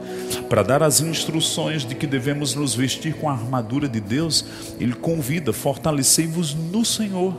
Para 0.48 0.64
dar 0.64 0.84
as 0.84 1.02
instruções 1.02 1.84
de 1.84 1.96
que 1.96 2.08
devemos 2.08 2.54
nos 2.56 2.76
vestir 2.76 3.16
com 3.16 3.30
a 3.30 3.34
armadura 3.34 3.90
de 3.90 4.00
Deus, 4.00 4.46
ele 4.80 4.94
convida: 4.94 5.52
fortalecei-vos 5.52 6.54
no 6.54 6.86
Senhor. 6.86 7.36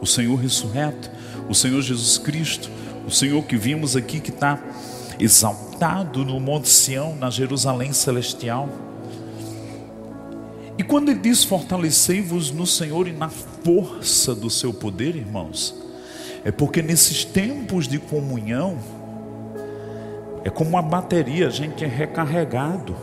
O 0.00 0.06
Senhor 0.06 0.36
ressurreto, 0.36 1.10
o 1.48 1.54
Senhor 1.54 1.80
Jesus 1.82 2.18
Cristo, 2.18 2.70
o 3.06 3.10
Senhor 3.10 3.42
que 3.44 3.56
vimos 3.56 3.96
aqui 3.96 4.20
que 4.20 4.30
está 4.30 4.58
exaltado 5.18 6.24
no 6.24 6.38
Monte 6.38 6.68
Sião, 6.68 7.16
na 7.16 7.30
Jerusalém 7.30 7.92
celestial 7.92 8.68
E 10.80 10.82
quando 10.82 11.10
ele 11.10 11.20
diz 11.20 11.44
fortalecei-vos 11.44 12.50
no 12.50 12.66
Senhor 12.66 13.06
e 13.06 13.12
na 13.12 13.28
força 13.28 14.34
do 14.34 14.48
seu 14.48 14.72
poder, 14.72 15.14
irmãos, 15.14 15.74
é 16.42 16.50
porque 16.50 16.80
nesses 16.80 17.22
tempos 17.22 17.86
de 17.86 17.98
comunhão, 17.98 18.78
é 20.44 20.50
como 20.50 20.70
uma 20.70 20.82
bateria, 20.82 21.46
a 21.46 21.50
gente 21.50 21.84
é 21.84 21.88
recarregado. 21.88 22.96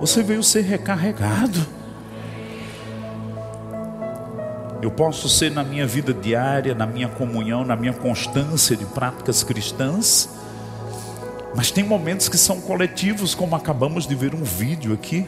Você 0.00 0.22
veio 0.22 0.42
ser 0.42 0.62
recarregado. 0.62 1.64
Eu 4.80 4.90
posso 4.90 5.28
ser 5.28 5.50
na 5.50 5.62
minha 5.62 5.86
vida 5.86 6.12
diária, 6.12 6.74
na 6.74 6.86
minha 6.86 7.08
comunhão, 7.08 7.64
na 7.64 7.76
minha 7.76 7.92
constância 7.92 8.76
de 8.76 8.84
práticas 8.84 9.44
cristãs, 9.44 10.28
mas 11.54 11.70
tem 11.70 11.84
momentos 11.84 12.28
que 12.28 12.36
são 12.36 12.60
coletivos, 12.60 13.34
como 13.34 13.54
acabamos 13.54 14.06
de 14.06 14.14
ver 14.14 14.34
um 14.34 14.42
vídeo 14.42 14.92
aqui 14.92 15.26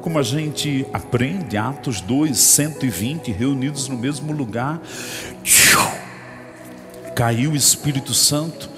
como 0.00 0.18
a 0.18 0.22
gente 0.22 0.86
aprende, 0.92 1.56
Atos 1.56 2.00
2, 2.00 2.36
120, 2.36 3.32
reunidos 3.32 3.88
no 3.88 3.96
mesmo 3.96 4.32
lugar, 4.32 4.80
caiu 7.14 7.52
o 7.52 7.56
Espírito 7.56 8.14
Santo, 8.14 8.70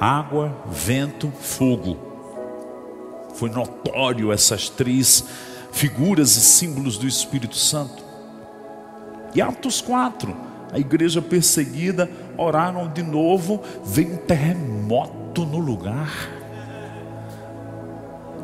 água, 0.00 0.56
vento, 0.66 1.30
fogo. 1.30 1.96
Foi 3.34 3.50
notório 3.50 4.32
essas 4.32 4.68
três 4.68 5.24
figuras 5.72 6.36
e 6.36 6.40
símbolos 6.40 6.96
do 6.96 7.06
Espírito 7.06 7.56
Santo. 7.56 8.02
E 9.34 9.40
Atos 9.42 9.80
4, 9.82 10.34
a 10.72 10.78
igreja 10.78 11.20
perseguida, 11.20 12.10
oraram 12.36 12.88
de 12.88 13.02
novo, 13.02 13.62
veio 13.84 14.14
um 14.14 14.16
terremoto 14.16 15.44
no 15.44 15.58
lugar. 15.58 16.30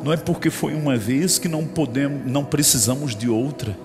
Não 0.03 0.11
é 0.11 0.17
porque 0.17 0.49
foi 0.49 0.75
uma 0.75 0.97
vez 0.97 1.39
que 1.39 1.47
não 1.47 1.65
podemos, 1.65 2.29
não 2.29 2.43
precisamos 2.43 3.15
de 3.15 3.29
outra. 3.29 3.75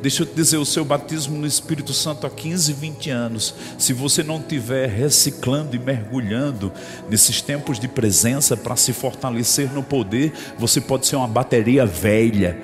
Deixa 0.00 0.22
eu 0.22 0.26
te 0.26 0.34
dizer, 0.34 0.58
o 0.58 0.64
seu 0.64 0.84
batismo 0.84 1.36
no 1.36 1.46
Espírito 1.46 1.92
Santo 1.92 2.26
há 2.26 2.30
15, 2.30 2.72
20 2.72 3.10
anos, 3.10 3.54
se 3.76 3.92
você 3.92 4.22
não 4.22 4.38
estiver 4.38 4.88
reciclando 4.88 5.74
e 5.74 5.78
mergulhando 5.78 6.72
nesses 7.10 7.42
tempos 7.42 7.80
de 7.80 7.88
presença 7.88 8.56
para 8.56 8.76
se 8.76 8.92
fortalecer 8.92 9.72
no 9.72 9.82
poder, 9.82 10.32
você 10.56 10.80
pode 10.80 11.06
ser 11.06 11.16
uma 11.16 11.26
bateria 11.26 11.84
velha, 11.84 12.56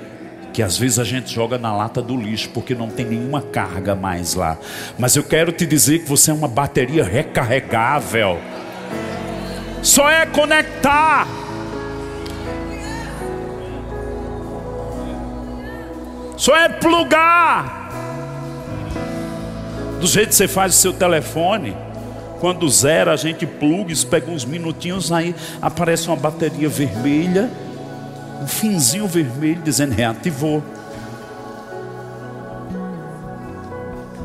que 0.53 0.63
às 0.63 0.79
vezes 0.79 1.01
a 1.01 1.05
gente 1.05 1.35
joga 1.35 1.59
na 1.59 1.77
lata 1.77 2.01
do 2.01 2.17
lixo 2.17 2.51
porque 2.51 2.73
não 2.73 2.89
tem 2.89 3.05
nenhuma 3.05 3.43
carga 3.43 3.97
mais 3.97 4.35
lá. 4.35 4.57
Mas 4.97 5.17
eu 5.17 5.25
quero 5.25 5.51
te 5.51 5.67
dizer 5.67 6.01
que 6.01 6.09
você 6.09 6.31
é 6.31 6.35
uma 6.35 6.47
bateria 6.47 7.03
recarregável. 7.03 8.39
Só 9.83 10.09
é 10.09 10.25
conectar 10.25 11.27
Só 16.37 16.57
é 16.57 16.69
plugar. 16.69 17.91
Do 20.01 20.07
jeito 20.07 20.31
que 20.31 20.35
você 20.35 20.49
faz 20.49 20.75
o 20.75 20.79
seu 20.79 20.93
telefone. 20.93 21.77
Quando 22.41 22.69
zera, 22.69 23.13
a 23.13 23.17
gente 23.17 23.47
pluga, 23.47 23.91
isso 23.93 24.07
pega 24.07 24.31
uns 24.31 24.45
minutinhos, 24.45 25.11
aí 25.11 25.35
aparece 25.63 26.09
uma 26.09 26.17
bateria 26.17 26.69
vermelha, 26.69 27.51
um 28.43 28.47
finzinho 28.47 29.07
vermelho 29.07 29.63
dizendo 29.63 29.95
reativou. 29.95 30.63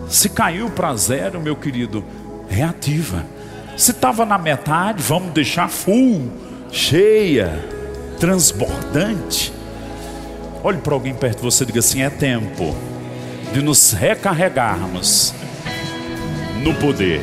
Se 0.09 0.27
caiu 0.27 0.69
para 0.69 0.93
zero, 0.95 1.39
meu 1.39 1.55
querido, 1.55 2.03
reativa. 2.49 3.23
Se 3.77 3.91
estava 3.91 4.25
na 4.25 4.37
metade, 4.37 5.01
vamos 5.01 5.31
deixar 5.31 5.69
full, 5.69 6.29
cheia, 6.71 7.63
transbordante. 8.19 9.53
Olhe 10.61 10.77
para 10.79 10.93
alguém 10.93 11.13
perto 11.13 11.37
de 11.37 11.43
você 11.43 11.63
e 11.63 11.67
diga 11.67 11.79
assim: 11.79 12.01
é 12.01 12.09
tempo 12.09 12.75
de 13.53 13.61
nos 13.61 13.93
recarregarmos 13.93 15.33
no 16.61 16.75
poder. 16.75 17.21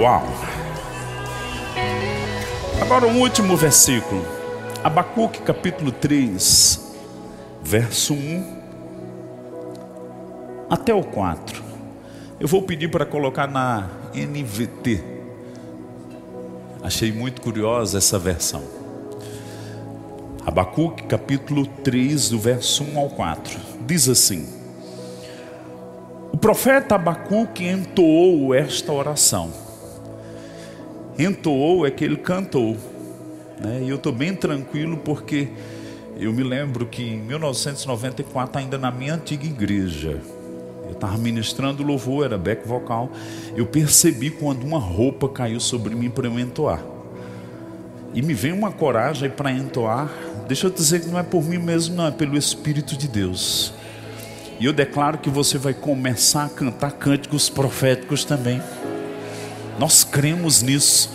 Uau! 0.00 0.26
Agora 2.82 3.06
um 3.06 3.20
último 3.20 3.56
versículo. 3.56 4.24
Abacuque 4.82 5.40
capítulo 5.42 5.90
3, 5.90 6.94
verso 7.62 8.14
1 8.14 8.56
até 10.68 10.92
o 10.92 11.02
4. 11.02 11.62
Eu 12.38 12.46
vou 12.46 12.62
pedir 12.62 12.88
para 12.88 13.06
colocar 13.06 13.46
na 13.46 13.88
NVT. 14.12 15.15
Achei 16.82 17.12
muito 17.12 17.40
curiosa 17.40 17.98
essa 17.98 18.18
versão. 18.18 18.62
Abacuque, 20.44 21.02
capítulo 21.04 21.66
3, 21.66 22.28
do 22.30 22.38
verso 22.38 22.84
1 22.84 22.98
ao 22.98 23.08
4. 23.10 23.58
Diz 23.86 24.08
assim: 24.08 24.46
O 26.32 26.36
profeta 26.36 26.94
Abacuque 26.94 27.66
entoou 27.66 28.54
esta 28.54 28.92
oração. 28.92 29.52
Entoou 31.18 31.86
é 31.86 31.90
que 31.90 32.04
ele 32.04 32.16
cantou. 32.16 32.76
Né? 33.60 33.82
E 33.84 33.88
eu 33.88 33.96
estou 33.96 34.12
bem 34.12 34.34
tranquilo 34.34 34.98
porque 34.98 35.48
eu 36.18 36.32
me 36.32 36.42
lembro 36.42 36.86
que 36.86 37.02
em 37.02 37.18
1994, 37.18 38.60
ainda 38.60 38.78
na 38.78 38.90
minha 38.90 39.14
antiga 39.14 39.44
igreja, 39.44 40.20
eu 40.86 40.92
estava 40.92 41.18
ministrando 41.18 41.82
louvor, 41.82 42.24
era 42.24 42.38
back 42.38 42.66
vocal. 42.66 43.10
Eu 43.54 43.66
percebi 43.66 44.30
quando 44.30 44.64
uma 44.64 44.78
roupa 44.78 45.28
caiu 45.28 45.60
sobre 45.60 45.94
mim 45.94 46.08
para 46.10 46.26
eu 46.26 46.38
entoar. 46.38 46.82
E 48.14 48.22
me 48.22 48.32
vem 48.32 48.52
uma 48.52 48.72
coragem 48.72 49.28
para 49.28 49.52
entoar. 49.52 50.10
Deixa 50.48 50.66
eu 50.66 50.70
dizer 50.70 51.00
que 51.00 51.08
não 51.08 51.18
é 51.18 51.22
por 51.22 51.44
mim 51.44 51.58
mesmo, 51.58 51.96
não, 51.96 52.06
é 52.06 52.10
pelo 52.10 52.36
Espírito 52.36 52.96
de 52.96 53.08
Deus. 53.08 53.74
E 54.58 54.64
eu 54.64 54.72
declaro 54.72 55.18
que 55.18 55.28
você 55.28 55.58
vai 55.58 55.74
começar 55.74 56.46
a 56.46 56.48
cantar 56.48 56.92
cânticos 56.92 57.50
proféticos 57.50 58.24
também. 58.24 58.62
Nós 59.78 60.02
cremos 60.02 60.62
nisso. 60.62 61.10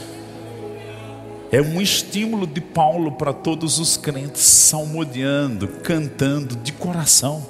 É 1.52 1.62
um 1.62 1.82
estímulo 1.82 2.46
de 2.46 2.62
Paulo 2.62 3.14
para 3.14 3.34
todos 3.34 3.80
os 3.80 3.98
crentes, 3.98 4.42
salmodiando, 4.44 5.68
cantando 5.68 6.56
de 6.56 6.72
coração. 6.72 7.46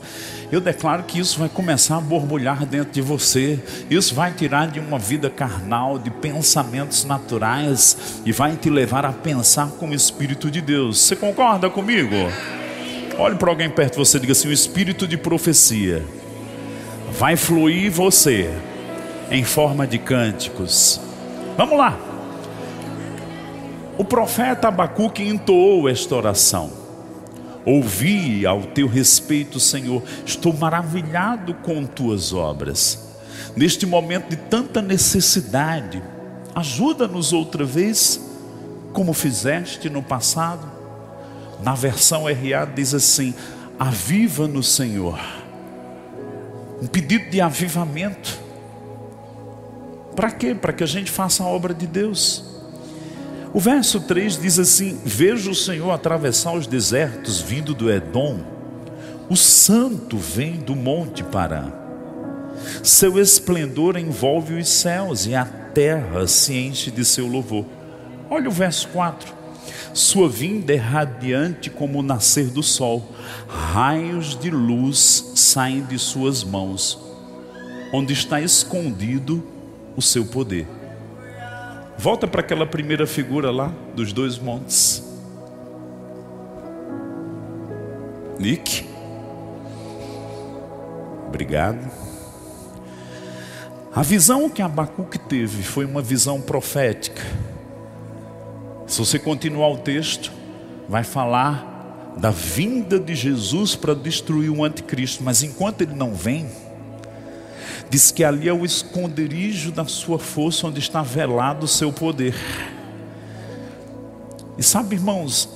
Eu 0.51 0.59
declaro 0.59 1.03
que 1.03 1.17
isso 1.17 1.39
vai 1.39 1.47
começar 1.47 1.97
a 1.97 2.01
borbulhar 2.01 2.65
dentro 2.65 2.91
de 2.91 3.01
você. 3.01 3.57
Isso 3.89 4.13
vai 4.13 4.33
tirar 4.33 4.67
de 4.67 4.81
uma 4.81 4.99
vida 4.99 5.29
carnal, 5.29 5.97
de 5.97 6.11
pensamentos 6.11 7.05
naturais 7.05 8.21
e 8.25 8.33
vai 8.33 8.57
te 8.57 8.69
levar 8.69 9.05
a 9.05 9.13
pensar 9.13 9.69
como 9.79 9.93
Espírito 9.93 10.51
de 10.51 10.59
Deus. 10.59 10.99
Você 10.99 11.15
concorda 11.15 11.69
comigo? 11.69 12.15
Olhe 13.17 13.35
para 13.35 13.49
alguém 13.49 13.69
perto 13.69 13.93
de 13.93 13.99
você 13.99 14.17
e 14.17 14.19
diga 14.19 14.33
assim: 14.33 14.49
o 14.49 14.51
espírito 14.51 15.07
de 15.07 15.15
profecia 15.15 16.03
vai 17.17 17.37
fluir 17.37 17.89
você 17.89 18.49
em 19.29 19.45
forma 19.45 19.87
de 19.87 19.99
cânticos. 19.99 20.99
Vamos 21.55 21.77
lá. 21.77 21.97
O 23.97 24.03
profeta 24.03 24.67
Abacuque 24.67 25.23
entoou 25.23 25.87
esta 25.87 26.15
oração. 26.15 26.80
Ouvi 27.65 28.45
ao 28.45 28.63
teu 28.63 28.87
respeito, 28.87 29.59
Senhor, 29.59 30.01
estou 30.25 30.51
maravilhado 30.53 31.53
com 31.55 31.85
tuas 31.85 32.33
obras. 32.33 33.11
Neste 33.55 33.85
momento 33.85 34.29
de 34.29 34.35
tanta 34.35 34.81
necessidade, 34.81 36.01
ajuda-nos 36.55 37.33
outra 37.33 37.63
vez, 37.63 38.19
como 38.93 39.13
fizeste 39.13 39.89
no 39.89 40.01
passado. 40.01 40.69
Na 41.61 41.75
versão 41.75 42.23
RA 42.25 42.65
diz 42.65 42.93
assim: 42.93 43.33
Aviva-nos, 43.77 44.67
Senhor. 44.69 45.19
Um 46.81 46.87
pedido 46.87 47.29
de 47.29 47.39
avivamento. 47.39 48.39
Para 50.15 50.31
quê? 50.31 50.55
Para 50.55 50.73
que 50.73 50.83
a 50.83 50.87
gente 50.87 51.11
faça 51.11 51.43
a 51.43 51.47
obra 51.47 51.73
de 51.73 51.85
Deus. 51.85 52.50
O 53.53 53.59
verso 53.59 53.99
3 53.99 54.37
diz 54.37 54.59
assim: 54.59 54.97
Vejo 55.03 55.51
o 55.51 55.55
Senhor 55.55 55.91
atravessar 55.91 56.53
os 56.53 56.67
desertos 56.67 57.41
vindo 57.41 57.73
do 57.73 57.91
Edom, 57.91 58.39
o 59.29 59.35
santo 59.35 60.17
vem 60.17 60.53
do 60.53 60.75
monte 60.75 61.23
Pará. 61.23 61.71
Seu 62.81 63.19
esplendor 63.19 63.97
envolve 63.97 64.53
os 64.53 64.69
céus 64.69 65.25
e 65.25 65.35
a 65.35 65.43
terra 65.45 66.27
se 66.27 66.53
enche 66.53 66.91
de 66.91 67.03
seu 67.03 67.27
louvor. 67.27 67.65
Olha 68.29 68.47
o 68.47 68.51
verso 68.51 68.87
4. 68.89 69.33
Sua 69.93 70.29
vinda 70.29 70.73
é 70.73 70.77
radiante 70.77 71.69
como 71.69 71.99
o 71.99 72.03
nascer 72.03 72.47
do 72.47 72.63
sol, 72.63 73.11
raios 73.47 74.39
de 74.39 74.49
luz 74.49 75.33
saem 75.35 75.83
de 75.83 75.99
suas 75.99 76.43
mãos, 76.43 76.97
onde 77.93 78.13
está 78.13 78.39
escondido 78.39 79.43
o 79.97 80.01
seu 80.01 80.25
poder. 80.25 80.80
Volta 81.97 82.27
para 82.27 82.41
aquela 82.41 82.65
primeira 82.65 83.05
figura 83.05 83.51
lá 83.51 83.71
dos 83.95 84.11
dois 84.11 84.37
montes. 84.37 85.03
Nick. 88.39 88.85
Obrigado. 91.27 91.91
A 93.93 94.01
visão 94.01 94.49
que 94.49 94.61
Abacuque 94.61 95.19
teve 95.19 95.63
foi 95.63 95.85
uma 95.85 96.01
visão 96.01 96.41
profética. 96.41 97.21
Se 98.87 98.99
você 98.99 99.19
continuar 99.19 99.69
o 99.69 99.77
texto, 99.77 100.31
vai 100.89 101.03
falar 101.03 102.15
da 102.17 102.31
vinda 102.31 102.99
de 102.99 103.15
Jesus 103.15 103.75
para 103.75 103.93
destruir 103.93 104.49
o 104.49 104.63
anticristo, 104.63 105.23
mas 105.23 105.43
enquanto 105.43 105.81
ele 105.81 105.93
não 105.93 106.13
vem, 106.13 106.49
diz 107.91 108.09
que 108.09 108.23
ali 108.23 108.47
é 108.47 108.53
o 108.53 108.63
esconderijo 108.63 109.69
da 109.69 109.83
sua 109.83 110.17
força, 110.17 110.65
onde 110.65 110.79
está 110.79 111.01
velado 111.01 111.65
o 111.65 111.67
seu 111.67 111.91
poder. 111.91 112.33
E 114.57 114.63
sabe, 114.63 114.95
irmãos, 114.95 115.49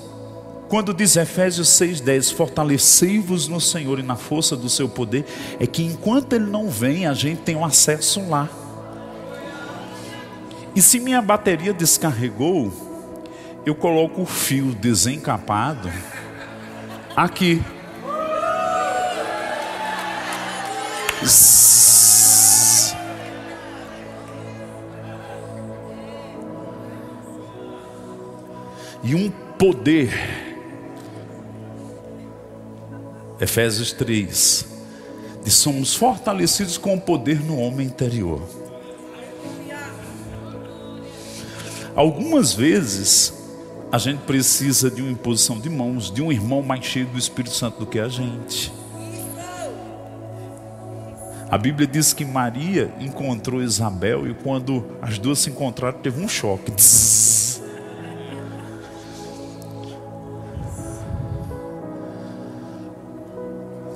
quando 0.68 0.94
diz 0.94 1.16
Efésios 1.16 1.70
6,10, 1.70 2.34
fortalecei-vos 2.34 3.48
no 3.48 3.62
Senhor 3.62 4.00
e 4.00 4.04
na 4.04 4.18
força 4.18 4.58
do 4.58 4.68
seu 4.68 4.90
poder, 4.90 5.26
é 5.62 5.66
que 5.66 5.82
enquanto 5.82 6.34
Ele 6.34 6.46
não 6.46 6.70
vem, 6.70 7.08
a 7.08 7.14
gente 7.14 7.40
tem 7.42 7.56
um 7.56 7.64
acesso 7.64 8.28
lá. 8.28 8.50
E 10.76 10.82
se 10.82 11.00
minha 11.00 11.22
bateria 11.22 11.72
descarregou, 11.72 12.70
eu 13.66 13.74
coloco 13.74 14.24
o 14.24 14.26
fio 14.26 14.74
desencapado 14.74 15.90
aqui. 17.16 17.64
Zzz. 21.24 22.05
E 29.06 29.14
um 29.14 29.30
poder 29.30 30.12
Efésios 33.40 33.92
3, 33.92 34.66
de 35.44 35.52
somos 35.52 35.94
fortalecidos 35.94 36.78
com 36.78 36.96
o 36.96 37.02
poder 37.02 37.44
no 37.44 37.60
homem 37.60 37.86
interior. 37.86 38.42
Algumas 41.96 42.54
vezes 42.54 43.34
a 43.92 43.98
gente 43.98 44.20
precisa 44.22 44.90
de 44.90 45.02
uma 45.02 45.12
imposição 45.12 45.60
de 45.60 45.70
mãos, 45.70 46.12
de 46.12 46.22
um 46.22 46.32
irmão 46.32 46.62
mais 46.62 46.84
cheio 46.86 47.06
do 47.06 47.18
Espírito 47.18 47.54
Santo 47.54 47.80
do 47.80 47.86
que 47.86 48.00
a 48.00 48.08
gente. 48.08 48.74
A 51.50 51.58
Bíblia 51.58 51.88
diz 51.88 52.12
que 52.12 52.26
Maria 52.26 52.92
encontrou 53.00 53.62
Isabel 53.62 54.28
e 54.28 54.34
quando 54.34 54.84
as 55.02 55.20
duas 55.20 55.40
se 55.40 55.50
encontraram 55.50 56.00
teve 56.00 56.24
um 56.24 56.28
choque. 56.28 56.72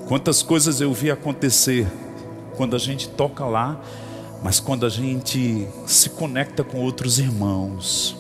Quantas 0.10 0.41
coisas 0.41 0.82
eu 0.82 0.91
vi 0.91 1.12
acontecer 1.12 1.86
quando 2.57 2.76
a 2.76 2.80
gente 2.80 3.07
toca 3.07 3.45
lá, 3.45 3.80
mas 4.41 4.60
quando 4.60 4.84
a 4.84 4.89
gente 4.89 5.68
se 5.86 6.10
conecta 6.10 6.64
com 6.64 6.80
outros 6.80 7.20
irmãos. 7.20 8.18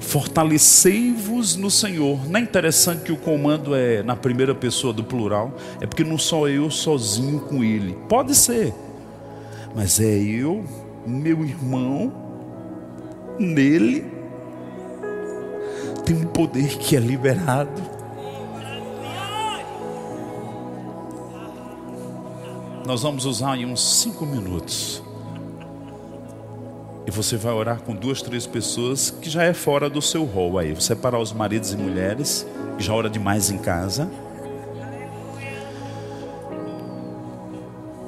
Fortalecei-vos 0.00 1.54
no 1.54 1.70
Senhor. 1.70 2.26
Não 2.30 2.40
é 2.40 2.42
interessante 2.42 3.02
que 3.02 3.12
o 3.12 3.16
comando 3.18 3.74
é 3.74 4.02
na 4.02 4.16
primeira 4.16 4.54
pessoa 4.54 4.90
do 4.90 5.04
plural? 5.04 5.52
É 5.82 5.86
porque 5.86 6.02
não 6.02 6.16
sou 6.16 6.48
eu 6.48 6.70
sozinho 6.70 7.40
com 7.40 7.62
Ele. 7.62 7.94
Pode 8.08 8.34
ser, 8.34 8.72
mas 9.76 10.00
é 10.00 10.16
eu, 10.16 10.64
meu 11.06 11.44
irmão, 11.44 12.10
nele. 13.38 14.02
Tem 16.06 16.16
um 16.16 16.24
poder 16.24 16.78
que 16.78 16.96
é 16.96 16.98
liberado. 16.98 17.91
Nós 22.84 23.02
vamos 23.02 23.26
usar 23.26 23.56
em 23.56 23.64
uns 23.64 24.00
cinco 24.00 24.26
minutos. 24.26 25.02
E 27.06 27.10
você 27.12 27.36
vai 27.36 27.52
orar 27.52 27.80
com 27.80 27.94
duas, 27.94 28.22
três 28.22 28.44
pessoas 28.44 29.08
que 29.08 29.30
já 29.30 29.44
é 29.44 29.52
fora 29.52 29.88
do 29.88 30.02
seu 30.02 30.24
rol 30.24 30.58
aí. 30.58 30.72
Vou 30.72 30.80
separar 30.80 31.20
os 31.20 31.32
maridos 31.32 31.72
e 31.72 31.76
mulheres, 31.76 32.44
que 32.76 32.82
já 32.82 32.92
ora 32.92 33.08
demais 33.08 33.50
em 33.50 33.58
casa. 33.58 34.10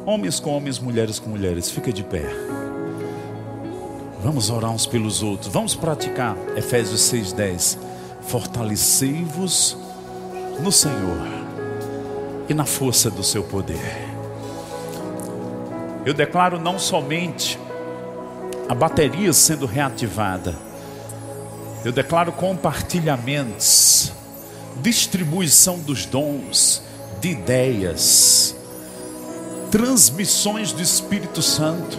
Homens 0.04 0.40
com 0.40 0.56
homens, 0.56 0.78
mulheres 0.80 1.18
com 1.20 1.30
mulheres, 1.30 1.70
fica 1.70 1.92
de 1.92 2.02
pé. 2.02 2.24
Vamos 4.22 4.50
orar 4.50 4.72
uns 4.72 4.86
pelos 4.86 5.22
outros. 5.22 5.52
Vamos 5.52 5.74
praticar 5.76 6.36
Efésios 6.56 7.00
6:10. 7.02 7.78
Fortalecei-vos 8.22 9.76
no 10.60 10.72
Senhor 10.72 11.26
e 12.48 12.54
na 12.54 12.64
força 12.64 13.10
do 13.10 13.22
seu 13.22 13.44
poder. 13.44 14.13
Eu 16.04 16.12
declaro 16.12 16.60
não 16.60 16.78
somente 16.78 17.58
a 18.68 18.74
bateria 18.74 19.32
sendo 19.32 19.66
reativada, 19.66 20.54
eu 21.84 21.92
declaro 21.92 22.32
compartilhamentos, 22.32 24.12
distribuição 24.80 25.78
dos 25.78 26.06
dons, 26.06 26.82
de 27.20 27.30
ideias, 27.30 28.56
transmissões 29.70 30.72
do 30.72 30.80
Espírito 30.80 31.42
Santo, 31.42 31.98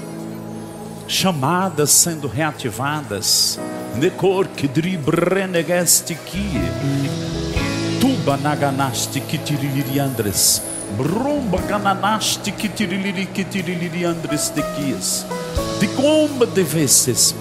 chamadas 1.08 1.92
sendo 1.92 2.28
reativadas. 2.28 3.60
Brumba 10.98 11.62
cananaste 11.64 12.52
que 12.52 12.70
tiriliri 12.70 13.26
que 13.26 13.44
tiriliri 13.44 14.06
andres 14.06 14.50
de 14.50 14.62
quias. 14.76 15.26
De 15.80 15.88
comba 15.90 16.46
de 16.46 16.64
vezes, 16.64 17.36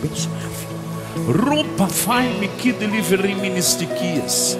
Rupa 1.27 1.87
fai-me 1.87 2.49
que 2.49 2.73
deliveri 2.73 3.35
ministiquias. 3.35 4.59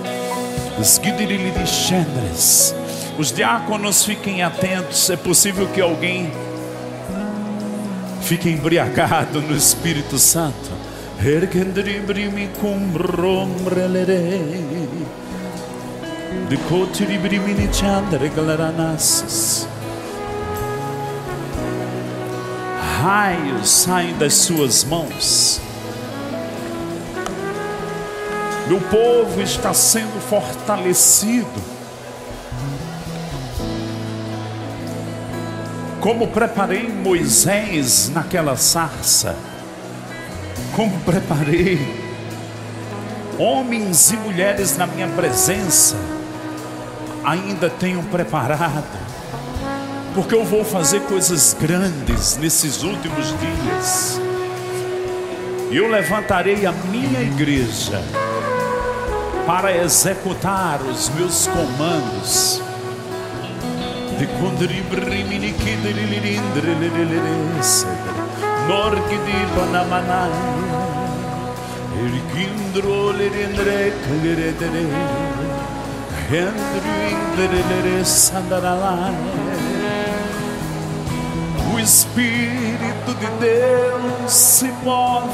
Os 0.79 0.99
guidiriliri 0.99 1.67
chendres. 1.67 2.75
Os 3.19 3.33
diáconos 3.33 4.05
fiquem 4.05 4.43
atentos. 4.43 5.11
É 5.11 5.17
possível 5.17 5.67
que 5.69 5.81
alguém 5.81 6.33
fique 8.23 8.49
embriagado 8.49 9.43
no 9.43 9.57
Espírito 9.57 10.19
Santo. 10.19 10.73
Ergendribrimi 11.23 12.49
cum 12.61 12.93
rombrelere 12.97 14.41
de 16.49 16.57
cotiribrimini 16.57 17.69
chandre 17.73 18.29
galaranassas. 18.29 19.67
Raios 23.03 23.69
saem 23.69 24.17
das 24.17 24.35
suas 24.35 24.85
mãos. 24.85 25.61
Meu 28.69 28.81
povo 28.81 29.43
está 29.43 29.75
sendo 29.75 30.21
fortalecido. 30.21 31.75
Como 36.01 36.29
preparei 36.29 36.89
Moisés 36.89 38.11
naquela 38.13 38.57
sarça, 38.57 39.35
como 40.77 40.99
preparei 41.01 42.05
homens 43.39 44.11
e 44.11 44.17
mulheres 44.17 44.77
na 44.77 44.87
minha 44.87 45.09
presença 45.09 45.97
ainda 47.25 47.71
tenho 47.71 48.03
preparado, 48.05 48.85
porque 50.15 50.35
eu 50.35 50.45
vou 50.45 50.65
fazer 50.65 51.01
coisas 51.03 51.57
grandes 51.59 52.37
nesses 52.37 52.83
últimos 52.83 53.35
dias. 53.39 54.21
E 55.71 55.77
eu 55.77 55.89
levantarei 55.89 56.67
a 56.67 56.73
minha 56.73 57.21
igreja 57.23 58.01
para 59.47 59.77
executar 59.77 60.81
os 60.83 61.09
meus 61.11 61.47
comandos. 61.47 62.63
De 64.19 64.27
Norque 68.69 69.19
de 69.19 69.47
Panamanai, 69.55 70.31
Erquindro. 71.99 72.65
O 81.73 81.79
Espírito 81.79 83.15
de 83.21 83.27
Deus 83.39 84.33
se 84.33 84.67
move. 84.83 85.33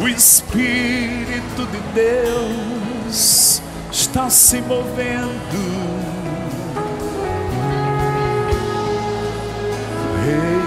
O 0.00 0.08
Espírito 0.08 1.66
de 1.66 1.80
Deus 1.94 3.60
está 3.90 4.30
se 4.30 4.60
movendo. 4.60 5.36
Hey, 10.24 10.66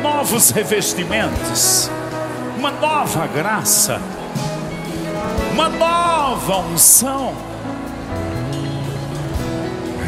Novos 0.03 0.51
revestimentos, 0.51 1.89
uma 2.55 2.69
nova 2.69 3.25
graça, 3.25 3.99
uma 5.53 5.69
nova 5.69 6.57
unção. 6.57 7.33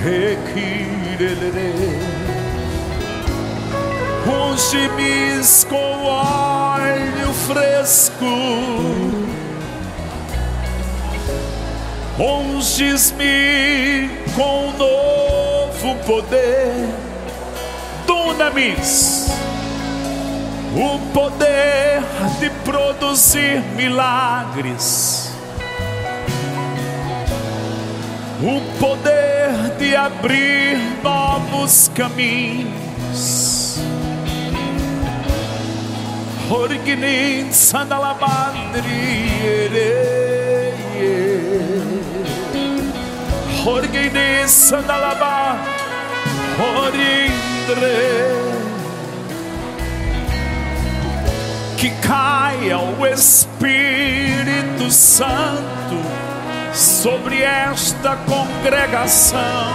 Requirerere 0.03 1.97
unge-me 4.28 5.41
com 5.68 6.05
óleo 6.05 7.34
fresco, 7.47 8.26
unges-me 12.20 14.09
com 14.36 14.72
novo 14.78 15.95
poder, 16.05 16.88
dunamis, 18.05 19.30
o 20.76 20.99
poder 21.11 22.03
de 22.39 22.49
produzir 22.64 23.61
milagres, 23.76 25.32
o 28.41 28.61
poder 28.80 29.76
de 29.80 29.95
abrir 29.95 30.78
novos 31.01 31.89
caminhos. 31.95 33.80
Orginin 36.51 37.51
sandalabandri 37.51 40.32
Orginin 43.66 44.47
sandalaba 44.47 45.58
Orindre 46.84 48.34
Que 51.78 51.89
caia 52.01 52.80
o 52.80 53.06
Espírito 53.06 54.89
Santo 54.89 56.01
sobre 56.74 57.41
esta 57.41 58.16
congregação, 58.16 59.74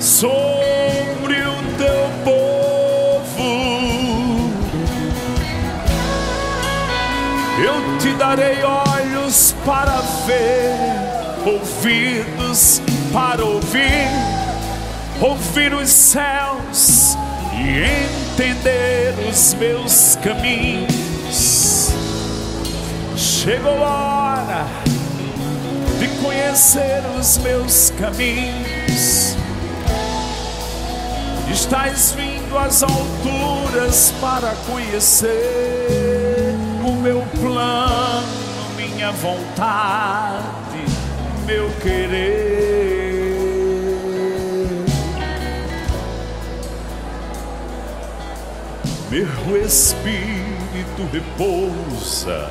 sobre 0.00 1.34
o 1.34 1.76
teu 1.78 2.12
Eu 7.64 7.98
te 7.98 8.12
darei 8.14 8.62
olhos 8.64 8.91
para 9.64 10.00
ver, 10.26 10.74
ouvidos 11.46 12.80
para 13.12 13.44
ouvir, 13.44 14.08
ouvir 15.20 15.74
os 15.74 15.88
céus 15.88 17.16
e 17.54 18.34
entender 18.34 19.14
os 19.28 19.54
meus 19.54 20.16
caminhos. 20.16 21.92
Chegou 23.16 23.84
a 23.84 24.34
hora 24.36 24.66
de 25.98 26.08
conhecer 26.22 27.02
os 27.18 27.38
meus 27.38 27.90
caminhos. 27.90 29.36
Estás 31.50 32.12
vindo 32.12 32.56
às 32.58 32.82
alturas 32.82 34.12
para 34.20 34.54
conhecer 34.66 36.56
o 36.84 36.92
meu 36.92 37.22
plano, 37.40 38.41
minha 39.02 39.10
vontade, 39.10 40.84
meu 41.44 41.68
querer. 41.80 43.32
Meu 49.10 49.56
espírito 49.64 51.02
repousa 51.12 52.48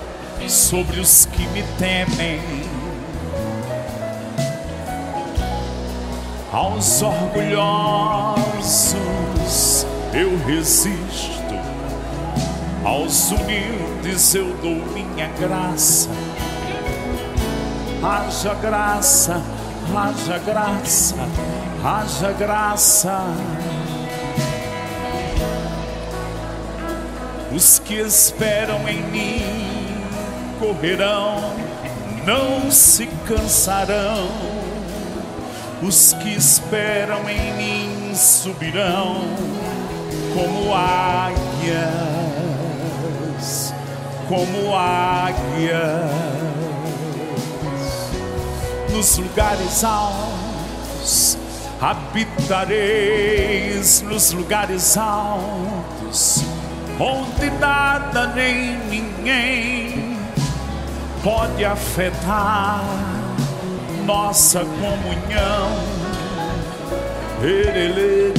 sobre 0.49 0.99
os 0.99 1.25
que 1.25 1.47
me 1.47 1.63
temem. 1.79 2.41
Aos 6.51 7.01
orgulhosos 7.01 8.35
eu 10.13 10.37
resisto 10.45 11.41
aos 12.83 13.31
humildes 13.31 14.33
eu 14.33 14.53
dou 14.57 14.75
minha 14.93 15.27
graça. 15.39 16.09
Haja 18.03 18.53
graça, 18.55 19.41
haja 19.95 20.37
graça, 20.39 21.15
haja 21.83 22.31
graça. 22.33 23.21
Os 27.53 27.79
que 27.79 27.95
esperam 27.95 28.87
em 28.89 29.03
mim 29.03 30.03
correrão, 30.59 31.53
não 32.25 32.71
se 32.71 33.07
cansarão. 33.27 34.27
Os 35.83 36.13
que 36.13 36.29
esperam 36.29 37.29
em 37.29 37.53
mim 37.53 38.15
subirão 38.15 39.21
como 40.33 40.73
águia 40.73 42.11
como 44.31 44.73
águias 44.73 46.30
nos 48.91 49.17
lugares 49.17 49.83
altos 49.83 51.37
habitareis 51.81 52.91
nos 54.01 54.31
lugares 54.31 54.97
altos 54.97 56.43
onde 56.99 57.49
nada 57.59 58.27
nem 58.27 58.77
ninguém 58.87 60.17
pode 61.23 61.63
afetar 61.63 62.83
nossa 64.05 64.59
comunhão. 64.59 65.71
Ele 67.41 68.33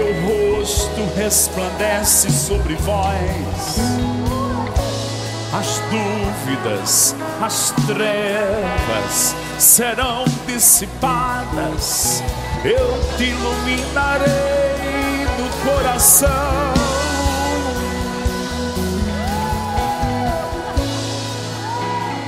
meu 0.00 0.56
rosto 0.56 1.04
resplandece 1.14 2.30
sobre 2.30 2.74
vós. 2.76 3.76
As 5.52 5.82
dúvidas, 5.90 7.14
as 7.40 7.72
trevas 7.86 9.34
serão 9.58 10.24
dissipadas. 10.46 12.22
Eu 12.64 12.98
te 13.16 13.24
iluminarei 13.24 15.26
no 15.38 15.70
coração. 15.70 16.28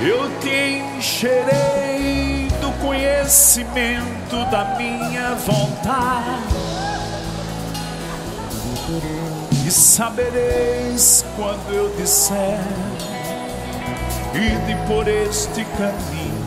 Eu 0.01 0.29
te 0.41 0.83
encherei 0.99 2.49
do 2.61 2.73
conhecimento 2.85 4.45
da 4.51 4.75
minha 4.77 5.37
vontade 5.37 6.82
e 9.67 9.71
sabereis 9.71 11.25
quando 11.37 11.73
eu 11.73 11.95
disser, 11.97 12.59
ide 14.35 14.77
por 14.87 15.09
este 15.09 15.65
caminho, 15.77 16.43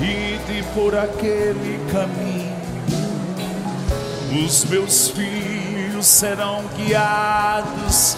ide 0.00 0.62
por 0.74 0.96
aquele 0.96 1.80
caminho. 1.90 2.50
Os 4.46 4.64
meus 4.64 5.08
filhos 5.08 6.06
serão 6.06 6.64
guiados 6.76 8.16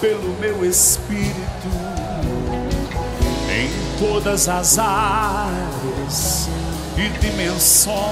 pelo 0.00 0.34
meu 0.38 0.64
Espírito 0.64 1.34
em 3.50 3.70
todas 3.98 4.48
as 4.48 4.78
áreas 4.78 6.48
e 6.96 7.08
dimensões 7.18 8.04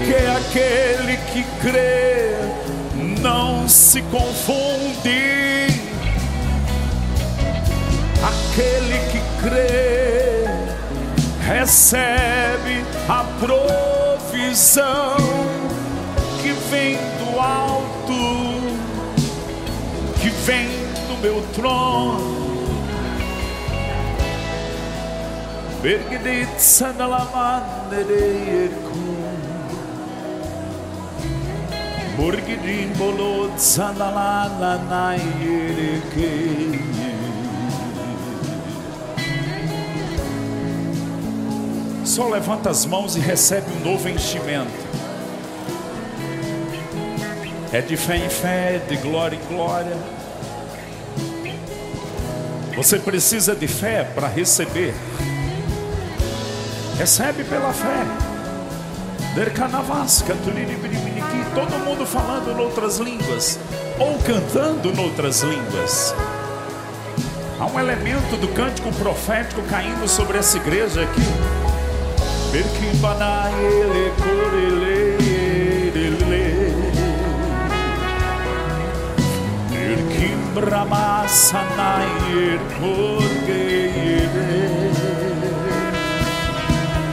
porque 0.00 0.14
aquele 0.14 1.16
que 1.32 1.44
crê 1.60 2.34
não 3.20 3.68
se 3.68 4.00
confunde. 4.02 5.66
Aquele 8.22 8.98
que 9.10 9.20
crê 9.42 10.44
recebe 11.46 12.84
a 13.08 13.24
provisão 13.38 15.16
que 16.40 16.52
vem 16.70 16.96
do 17.18 17.38
alto, 17.38 18.12
que 20.20 20.30
vem 20.30 20.68
do 21.08 21.16
meu 21.22 21.42
trono. 21.54 22.40
Bergedit 32.20 32.92
sanalamandereyeku 32.96 32.98
Burgidin 32.98 32.98
bolot 32.98 33.58
sanalalanayereke 33.58 36.32
Só 42.04 42.28
levanta 42.28 42.68
as 42.68 42.84
mãos 42.84 43.16
e 43.16 43.20
recebe 43.20 43.70
um 43.72 43.80
novo 43.92 44.06
enchimento. 44.08 44.70
É 47.72 47.80
de 47.80 47.96
fé 47.96 48.16
em 48.16 48.28
fé, 48.28 48.82
de 48.86 48.96
glória 48.96 49.36
em 49.36 49.44
glória. 49.46 49.96
Você 52.76 52.98
precisa 52.98 53.54
de 53.54 53.68
fé 53.68 54.04
para 54.04 54.28
receber. 54.28 54.92
Recebe 56.98 57.44
pela 57.44 57.72
fé. 57.72 58.04
Todo 61.54 61.84
mundo 61.84 62.06
falando 62.06 62.54
noutras 62.56 62.98
línguas. 62.98 63.58
Ou 63.98 64.18
cantando 64.18 64.92
noutras 64.92 65.42
línguas. 65.42 66.14
Há 67.58 67.66
um 67.66 67.78
elemento 67.78 68.36
do 68.36 68.48
cântico 68.48 68.90
profético 68.94 69.60
caindo 69.62 70.08
sobre 70.08 70.38
essa 70.38 70.56
igreja 70.56 71.02
aqui. 71.02 71.20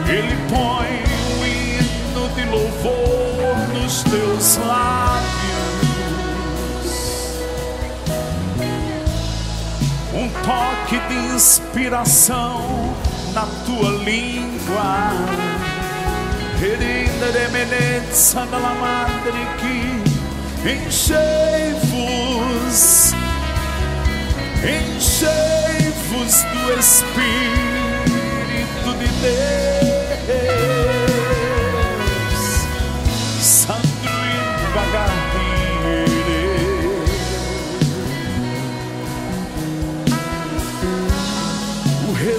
Ele 0.09 0.35
põe 0.49 0.87
um 1.33 1.45
hino 1.45 2.29
de 2.29 2.45
louvor 2.45 3.16
nos 3.87 4.03
teus 4.03 4.57
lábios. 4.57 5.31
Um 10.13 10.27
toque 10.43 10.99
de 11.07 11.15
inspiração 11.33 12.93
na 13.33 13.47
tua 13.65 13.91
língua. 14.03 15.13
Enchei-vos, 20.65 21.93
enchei-vos 24.65 26.33
do 26.43 26.73
Espírito 26.77 27.29
de 28.99 29.07
Deus, 29.21 31.06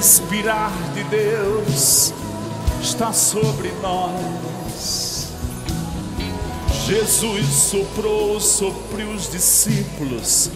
respirar 0.09 0.72
de 0.94 1.04
Deus 1.04 2.14
está 2.80 3.12
sobre 3.12 3.70
nós. 3.82 5.34
Jesus 6.86 7.44
soprou 7.46 8.40
sobre 8.40 9.02
os 9.02 9.30
discípulos, 9.30 10.50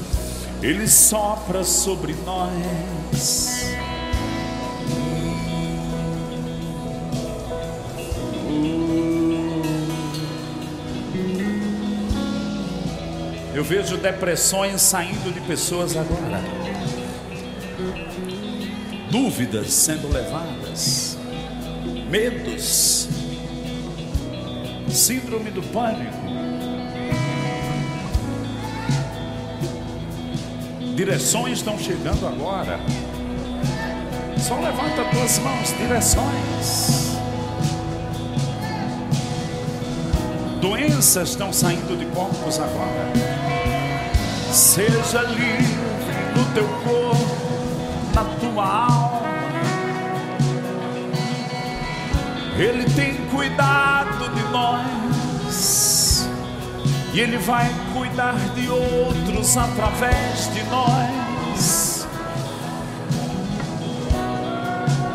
Ele 0.63 0.89
sopra 0.89 1.65
sobre 1.65 2.15
nós. 2.25 3.77
Eu 13.55 13.63
vejo 13.63 13.99
depressões 13.99 14.81
saindo 14.81 15.31
de 15.31 15.41
pessoas 15.43 15.95
agora, 15.95 16.41
dúvidas 19.13 19.71
sendo 19.71 20.09
levadas, 20.09 21.19
medos, 22.09 23.07
síndrome 24.89 25.51
do 25.51 25.63
pânico, 25.65 26.17
direções 30.97 31.59
estão 31.59 31.79
chegando 31.79 32.27
agora. 32.27 32.81
Só 34.39 34.55
levanta 34.59 35.05
tuas 35.13 35.39
mãos, 35.41 35.77
direções. 35.77 37.13
Doenças 40.59 41.29
estão 41.29 41.53
saindo 41.53 41.99
de 41.99 42.07
corpos 42.07 42.59
agora. 42.59 43.13
Seja 44.51 45.21
livre 45.21 45.67
no 46.35 46.55
teu 46.55 46.67
corpo, 46.83 47.43
na 48.15 48.25
tua 48.41 48.65
alma. 48.65 48.92
Ele 52.59 52.85
tem 52.95 53.15
cuidado 53.27 54.29
de 54.35 54.43
nós. 54.51 56.29
E 57.15 57.21
Ele 57.21 57.39
vai 57.39 57.71
cuidar 57.95 58.37
de 58.55 58.69
outros 58.69 59.57
através 59.57 60.53
de 60.53 60.63
nós. 60.65 62.07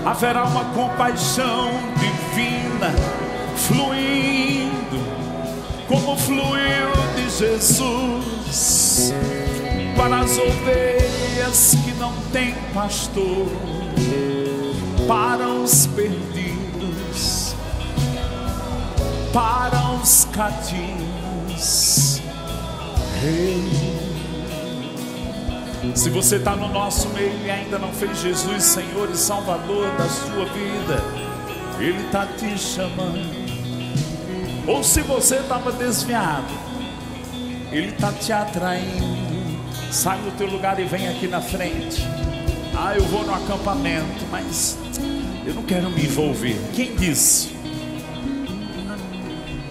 Haverá 0.06 0.46
uma 0.46 0.66
compaixão 0.66 1.70
divina 2.00 2.94
fluindo, 3.56 5.00
como 5.88 6.16
fluiu 6.16 6.92
de 7.16 7.30
Jesus 7.30 9.14
para 9.98 10.20
as 10.20 10.38
ovelhas 10.38 11.76
que 11.84 11.92
não 11.94 12.14
têm 12.32 12.54
pastor, 12.74 13.48
para 15.08 15.48
os 15.48 15.88
perdidos, 15.88 16.37
para 19.34 19.92
os 20.02 20.26
cativos. 20.26 22.22
Rei. 23.22 23.98
Se 25.96 26.10
você 26.10 26.36
está 26.38 26.56
no 26.56 26.68
nosso 26.68 27.10
meio 27.10 27.34
e 27.46 27.50
ainda 27.50 27.80
não 27.80 27.92
fez 27.94 28.20
Jesus 28.20 28.64
Senhor 28.64 29.10
e 29.10 29.18
Salvador 29.18 29.90
da 29.98 30.08
sua 30.08 30.46
vida, 30.46 31.04
Ele 31.80 32.06
está 32.06 32.26
te 32.26 32.58
chamando. 32.58 33.48
Ou 34.68 34.84
se 34.84 35.02
você 35.02 35.38
estava 35.38 35.72
desviado, 35.72 36.54
Ele 37.72 37.90
está 37.90 38.12
te 38.12 38.32
atraindo. 38.34 39.18
Sai 39.92 40.18
do 40.20 40.32
teu 40.38 40.48
lugar 40.48 40.80
e 40.80 40.84
vem 40.84 41.08
aqui 41.08 41.28
na 41.28 41.42
frente. 41.42 42.06
Ah, 42.76 42.96
eu 42.96 43.04
vou 43.06 43.26
no 43.26 43.34
acampamento, 43.34 44.26
mas 44.30 44.78
eu 45.46 45.54
não 45.54 45.64
quero 45.64 45.90
me 45.90 46.04
envolver. 46.04 46.60
Quem 46.74 46.96
disse? 46.96 47.57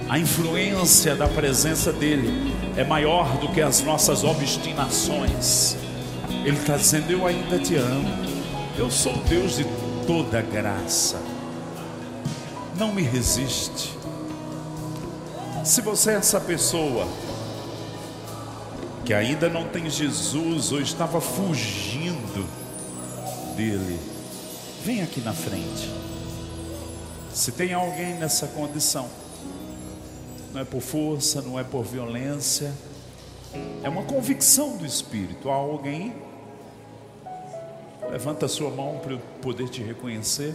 A 0.09 0.21
influência 0.21 1.17
da 1.17 1.27
presença 1.27 1.93
dele 1.93 2.55
é 2.77 2.85
maior 2.85 3.39
do 3.39 3.49
que 3.49 3.61
as 3.61 3.83
nossas 3.83 4.23
obstinações. 4.23 5.77
Ele 6.45 6.57
está 6.57 6.77
dizendo: 6.77 7.11
Eu 7.11 7.27
ainda 7.27 7.59
te 7.59 7.75
amo. 7.75 8.09
Eu 8.79 8.89
sou 8.89 9.17
Deus 9.29 9.57
de 9.57 9.67
toda 10.07 10.41
graça. 10.43 11.21
Não 12.79 12.95
me 12.95 13.03
resiste. 13.03 13.99
Se 15.65 15.81
você 15.81 16.13
é 16.13 16.15
essa 16.15 16.41
pessoa 16.41 17.09
que 19.05 19.13
ainda 19.13 19.49
não 19.49 19.65
tem 19.65 19.91
Jesus 19.91 20.71
ou 20.71 20.81
estava 20.81 21.21
fugindo 21.21 22.47
dele, 23.57 23.99
vem 24.85 25.03
aqui 25.03 25.21
na 25.21 25.33
frente. 25.33 25.91
Se 27.35 27.51
tem 27.51 27.75
alguém 27.75 28.15
nessa 28.15 28.47
condição, 28.47 29.09
não 30.57 30.63
é 30.63 30.65
por 30.65 30.81
força, 30.81 31.43
não 31.43 31.61
é 31.61 31.65
por 31.65 31.85
violência, 31.85 32.73
é 33.83 33.89
uma 33.91 34.03
convicção 34.05 34.79
do 34.79 34.87
Espírito. 34.87 35.51
Há 35.51 35.55
alguém? 35.55 36.15
Levanta 38.11 38.47
a 38.47 38.49
sua 38.49 38.71
mão 38.71 38.99
para 39.01 39.13
eu 39.13 39.19
poder 39.43 39.69
te 39.69 39.83
reconhecer. 39.83 40.55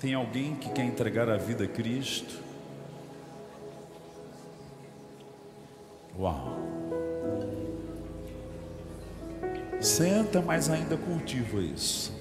Tem 0.00 0.14
alguém 0.14 0.54
que 0.54 0.70
quer 0.70 0.84
entregar 0.84 1.28
a 1.28 1.36
vida 1.36 1.64
a 1.64 1.68
Cristo? 1.68 2.40
Uau! 6.18 6.56
Senta, 9.78 10.40
mas 10.40 10.70
ainda 10.70 10.96
cultiva 10.96 11.60
isso. 11.60 12.14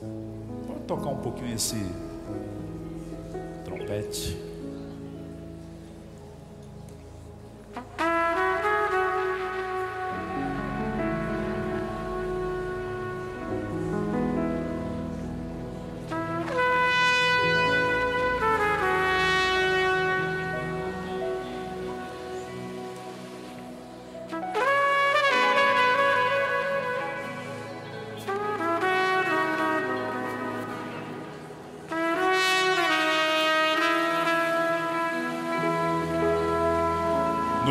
Vamos 0.00 0.84
tocar 0.86 1.08
um 1.08 1.20
pouquinho 1.20 1.56
esse 1.56 1.74
trompete. 3.64 4.47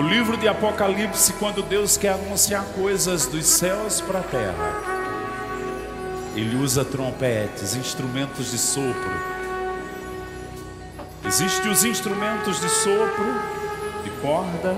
Livro 0.08 0.38
de 0.38 0.48
Apocalipse, 0.48 1.34
quando 1.34 1.62
Deus 1.62 1.98
quer 1.98 2.14
anunciar 2.14 2.64
coisas 2.76 3.26
dos 3.26 3.46
céus 3.46 4.00
para 4.00 4.20
a 4.20 4.24
terra, 4.24 4.82
Ele 6.36 6.56
usa 6.56 6.86
trompetes, 6.86 7.76
instrumentos 7.76 8.52
de 8.52 8.58
sopro. 8.58 9.12
Existem 11.26 11.70
os 11.70 11.84
instrumentos 11.84 12.62
de 12.62 12.70
sopro, 12.70 13.26
de 14.04 14.10
corda 14.22 14.76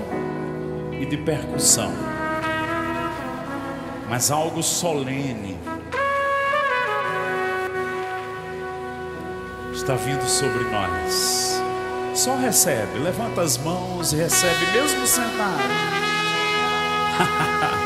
e 1.00 1.06
de 1.06 1.16
percussão, 1.16 1.92
mas 4.08 4.30
algo 4.30 4.62
solene 4.62 5.56
está 9.72 9.94
vindo 9.94 10.26
sobre 10.28 10.64
nós. 10.64 11.49
Só 12.20 12.36
recebe, 12.36 12.98
levanta 12.98 13.40
as 13.40 13.56
mãos 13.56 14.12
e 14.12 14.16
recebe, 14.16 14.66
mesmo 14.74 15.06
sentado. 15.06 15.58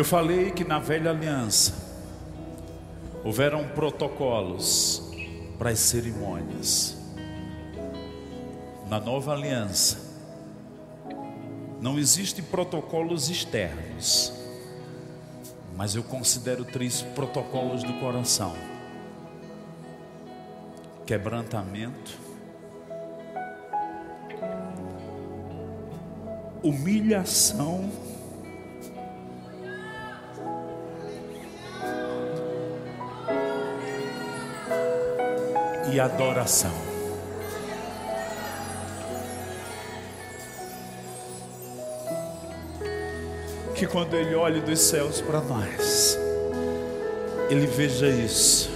Eu 0.00 0.04
falei 0.06 0.50
que 0.50 0.64
na 0.64 0.78
velha 0.78 1.10
aliança 1.10 1.74
houveram 3.22 3.68
protocolos 3.68 5.12
para 5.58 5.68
as 5.68 5.78
cerimônias. 5.78 6.96
Na 8.88 8.98
nova 8.98 9.34
aliança 9.34 9.98
não 11.82 11.98
existem 11.98 12.42
protocolos 12.42 13.28
externos, 13.28 14.32
mas 15.76 15.94
eu 15.94 16.02
considero 16.02 16.64
três 16.64 17.02
protocolos 17.02 17.82
do 17.82 17.92
coração: 18.00 18.56
quebrantamento, 21.04 22.18
humilhação 26.62 28.09
adoração. 36.00 36.72
Que 43.74 43.86
quando 43.86 44.14
Ele 44.14 44.34
olhe 44.34 44.60
dos 44.60 44.80
céus 44.80 45.20
para 45.20 45.40
nós, 45.40 46.18
Ele 47.48 47.66
veja 47.66 48.08
isso. 48.08 48.70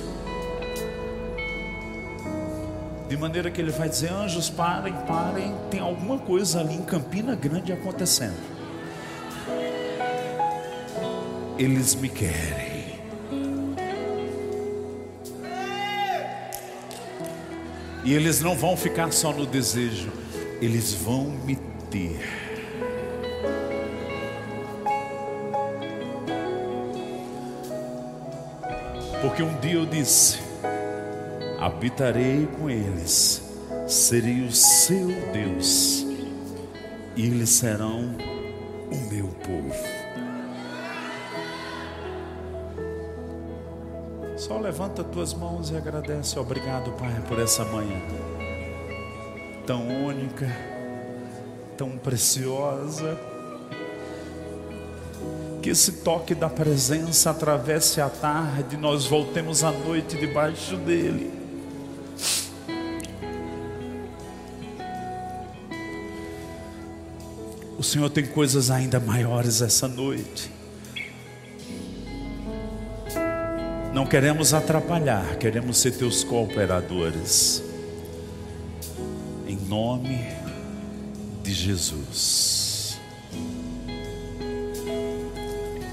De 3.08 3.16
maneira 3.16 3.50
que 3.50 3.60
Ele 3.60 3.70
vai 3.70 3.88
dizer: 3.88 4.10
anjos, 4.10 4.48
parem, 4.48 4.94
parem, 5.06 5.54
tem 5.70 5.80
alguma 5.80 6.18
coisa 6.18 6.60
ali 6.60 6.74
em 6.74 6.82
Campina 6.82 7.34
Grande 7.34 7.72
acontecendo. 7.72 8.54
Eles 11.58 11.94
me 11.94 12.08
querem. 12.08 12.73
E 18.04 18.12
eles 18.12 18.42
não 18.42 18.54
vão 18.54 18.76
ficar 18.76 19.10
só 19.12 19.32
no 19.32 19.46
desejo, 19.46 20.12
eles 20.60 20.92
vão 20.92 21.24
me 21.24 21.56
ter. 21.90 22.20
Porque 29.22 29.42
um 29.42 29.58
dia 29.58 29.74
eu 29.74 29.86
disse: 29.86 30.38
habitarei 31.58 32.46
com 32.58 32.68
eles, 32.68 33.42
serei 33.88 34.42
o 34.42 34.52
seu 34.52 35.08
Deus, 35.32 36.06
e 37.16 37.24
eles 37.24 37.48
serão 37.48 38.33
levanta 44.74 45.04
tuas 45.04 45.32
mãos 45.32 45.70
e 45.70 45.76
agradece. 45.76 46.36
Obrigado, 46.36 46.90
Pai, 46.98 47.22
por 47.28 47.38
essa 47.38 47.64
manhã 47.64 48.02
tão 49.64 49.86
única, 50.04 50.50
tão 51.76 51.90
preciosa. 51.90 53.16
Que 55.62 55.70
esse 55.70 55.92
toque 56.02 56.34
da 56.34 56.50
presença 56.50 57.30
atravesse 57.30 58.00
a 58.00 58.10
tarde, 58.10 58.76
nós 58.76 59.06
voltemos 59.06 59.62
à 59.62 59.70
noite 59.70 60.16
debaixo 60.16 60.76
dele. 60.76 61.32
O 67.78 67.82
Senhor 67.84 68.10
tem 68.10 68.26
coisas 68.26 68.72
ainda 68.72 68.98
maiores 68.98 69.62
essa 69.62 69.86
noite. 69.86 70.63
Não 73.94 74.04
queremos 74.04 74.52
atrapalhar, 74.52 75.36
queremos 75.36 75.78
ser 75.78 75.92
teus 75.92 76.24
cooperadores. 76.24 77.62
Em 79.46 79.54
nome 79.54 80.18
de 81.44 81.54
Jesus. 81.54 82.63